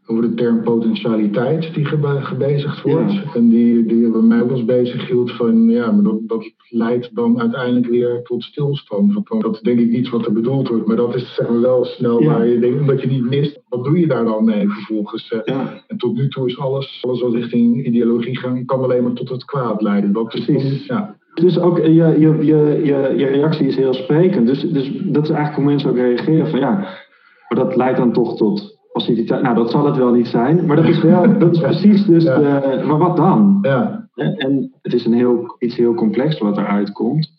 [0.06, 3.12] over de term potentialiteit die gebe- gebezigd wordt.
[3.34, 7.14] En die, die bij mij ook eens bezig hield van, ja, maar dat, dat leidt
[7.14, 9.12] dan uiteindelijk weer tot stilstand.
[9.28, 11.60] Want dat is denk ik niet wat er bedoeld wordt, maar dat is zeg maar
[11.60, 12.26] wel snel Ja.
[12.28, 15.30] waar je denkt, omdat je niet mist, wat doe je daar dan mee vervolgens?
[15.32, 15.40] eh?
[15.44, 19.12] Ja, En tot nu toe is alles, alles wat richting ideologie gaat, kan alleen maar
[19.12, 20.12] tot het kwaad leiden.
[20.12, 20.86] Dat Precies.
[20.86, 24.46] Ja, Dus ook je, je, je, je, je reactie is heel sprekend.
[24.46, 26.70] Dus, dus dat is eigenlijk hoe mensen ook reageren van ja,
[27.48, 29.42] maar dat leidt dan toch tot passiviteit.
[29.42, 32.24] Nou, dat zal het wel niet zijn, maar dat is wel, dat is precies dus
[32.24, 33.58] de, maar wat dan?
[33.62, 37.30] ja, En het is een heel, iets heel complex wat eruit komt.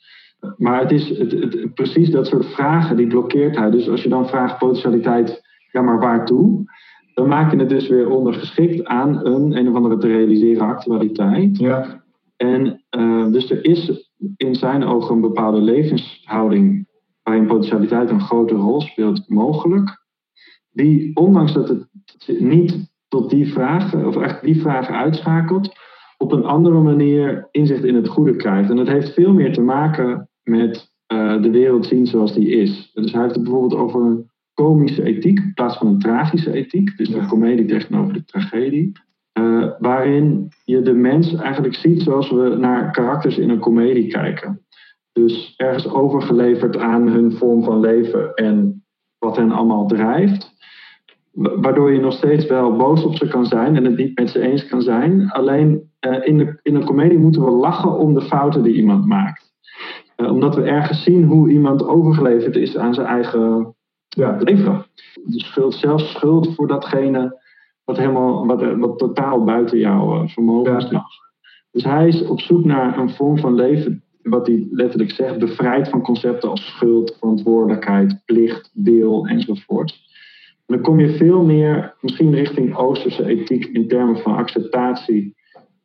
[0.57, 3.69] Maar het is het, het, precies dat soort vragen die blokkeert hij.
[3.69, 5.41] Dus als je dan vraagt potentialiteit,
[5.71, 6.71] ja maar waartoe?
[7.13, 11.57] Dan maak je het dus weer ondergeschikt aan een een of andere te realiseren actualiteit.
[11.57, 12.03] ja,
[12.37, 16.87] En eh, dus er is in zijn ogen een bepaalde levenshouding
[17.23, 20.02] waarin potentialiteit een grote rol speelt, mogelijk.
[20.73, 21.87] Die, ondanks dat het
[22.39, 25.73] niet tot die vragen, of echt die vragen uitschakelt,
[26.17, 28.69] op een andere manier inzicht in het goede krijgt.
[28.69, 32.91] En dat heeft veel meer te maken met eh, de wereld zien zoals die is.
[32.93, 36.97] Dus hij heeft het bijvoorbeeld over een komische ethiek in plaats van een tragische ethiek.
[36.97, 37.25] Dus de Ja.
[37.25, 38.91] komedie tegenover de tragedie.
[39.31, 44.65] Eh, waarin je de mens eigenlijk ziet zoals we naar karakters in een komedie kijken.
[45.11, 48.82] Dus ergens overgeleverd aan hun vorm van leven en
[49.23, 50.51] wat hen allemaal drijft.
[51.31, 54.29] Wa- Waardoor je nog steeds wel boos op ze kan zijn en het niet met
[54.29, 55.29] ze eens kan zijn.
[55.31, 59.05] Alleen eh, in, de, in een komedie moeten we lachen om de fouten die iemand
[59.05, 59.51] maakt.
[60.15, 63.75] Eh, omdat we ergens zien hoe iemand overgeleverd is aan zijn eigen
[64.07, 64.85] ja, leven.
[65.25, 67.41] De schuld, zelfs schuld voor datgene
[67.83, 71.07] wat, helemaal, wat, wat totaal buiten jouw eh, vermogen lag.
[71.71, 75.89] Dus hij is op zoek naar een vorm van leven, wat hij letterlijk zegt, bevrijd
[75.89, 80.01] van concepten als schuld, verantwoordelijkheid, plicht, deel enzovoort.
[80.65, 85.35] En dan kom je veel meer misschien richting Oosterse ethiek in termen van acceptatie.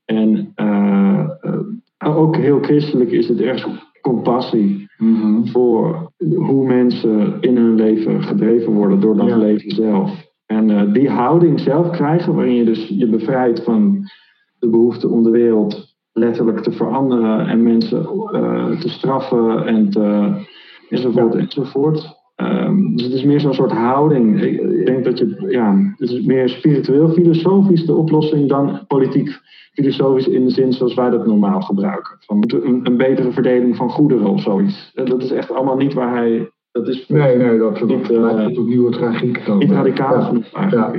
[0.04, 5.46] En eh, eh, ook heel christelijk is het ergens compassie Mhm.
[5.46, 9.36] voor hoe mensen in hun leven gedreven worden door dat Ja.
[9.36, 10.26] leven zelf.
[10.46, 14.10] En eh, die houding zelf krijgen, waarin je dus je bevrijdt van
[14.58, 15.87] de behoefte om de wereld
[16.18, 20.32] letterlijk te veranderen en mensen eh, te straffen en te,
[20.88, 22.16] enzovoort enzovoort.
[22.36, 24.42] Ehm, dus het is meer zo'n soort houding.
[24.42, 29.40] Ik, ik denk dat je, ja, het is meer spiritueel filosofisch de oplossing dan politiek
[29.72, 32.16] filosofisch in de zin zoals wij dat normaal gebruiken.
[32.20, 34.90] Van een, een betere verdeling van goederen of zoiets.
[34.94, 38.20] Dat is echt allemaal niet waar hij, dat is Nee, nee, dat, dat Niet, eh,
[38.20, 39.58] leidt tot nieuwe tragiek dan.
[39.58, 40.34] niet radicaal
[40.70, 40.92] Ja.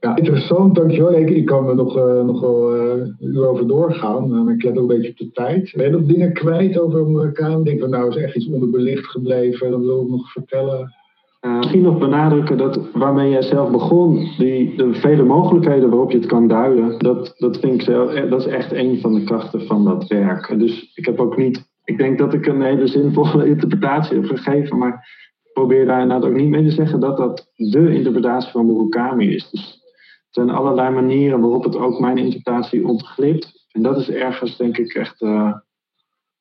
[0.00, 1.12] Ja, interessant, dankjewel.
[1.12, 4.62] Ik, ik kan er nog, eh, nog wel eh, een uur over doorgaan, eh, ik
[4.62, 5.72] let ook een beetje op de tijd.
[5.76, 7.58] Ben je nog dingen kwijt over Marokkaan?
[7.58, 10.94] Ik denk van nou is echt iets onderbelicht gebleven, dat wil ik nog vertellen.
[11.40, 16.16] Eh, misschien nog benadrukken dat waarmee jij zelf begon, die, de vele mogelijkheden waarop je
[16.18, 19.24] het kan duiden, dat, dat vind ik zelf, eh, dat is echt een van de
[19.24, 20.54] krachten van dat werk.
[20.58, 24.78] Dus ik heb ook niet, ik denk dat ik een hele zinvolle interpretatie heb gegeven,
[24.78, 25.08] maar
[25.42, 29.34] ik probeer daar inderdaad ook niet mee te zeggen dat dat de interpretatie van Murakami
[29.34, 29.50] is.
[29.50, 33.66] Dus er zijn allerlei manieren waarop het ook mijn interpretatie ontglipt.
[33.72, 35.52] En dat is ergens denk ik echt eh,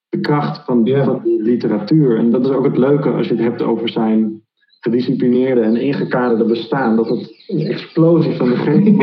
[0.10, 1.04] de kracht van, Ja.
[1.04, 2.18] van die literatuur.
[2.18, 4.43] En dat is ook het leuke als je het hebt over zijn
[4.80, 6.96] gedisciplineerde en ingekaderde bestaan.
[6.96, 8.98] Dat het een explosie van de grond.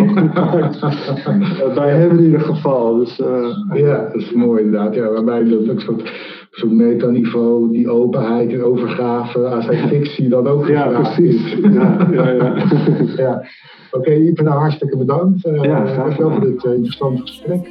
[1.74, 2.96] Bij hebben in ieder geval.
[2.96, 4.94] Dus, eh, ja, dat is mooi inderdaad.
[4.94, 6.12] Ja, waarbij dat ook soort,
[6.50, 10.66] zo'n metaniveau, die openheid en overgave aan zijn fictie dan ook.
[10.66, 11.56] Ja, precies.
[11.62, 12.54] Ja, ja, ja.
[13.24, 13.44] ja.
[13.90, 15.44] Oké, ik ben nou hartstikke bedankt.
[15.44, 16.32] Eh, ja, graag gedaan.
[16.32, 17.68] voor dit uh, interessante gesprek.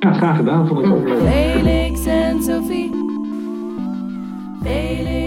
[0.00, 0.68] Ja, graag gedaan.
[0.68, 1.18] voor ik ook leuk.
[1.18, 2.90] Felix en Sophie.
[4.62, 5.25] Felix.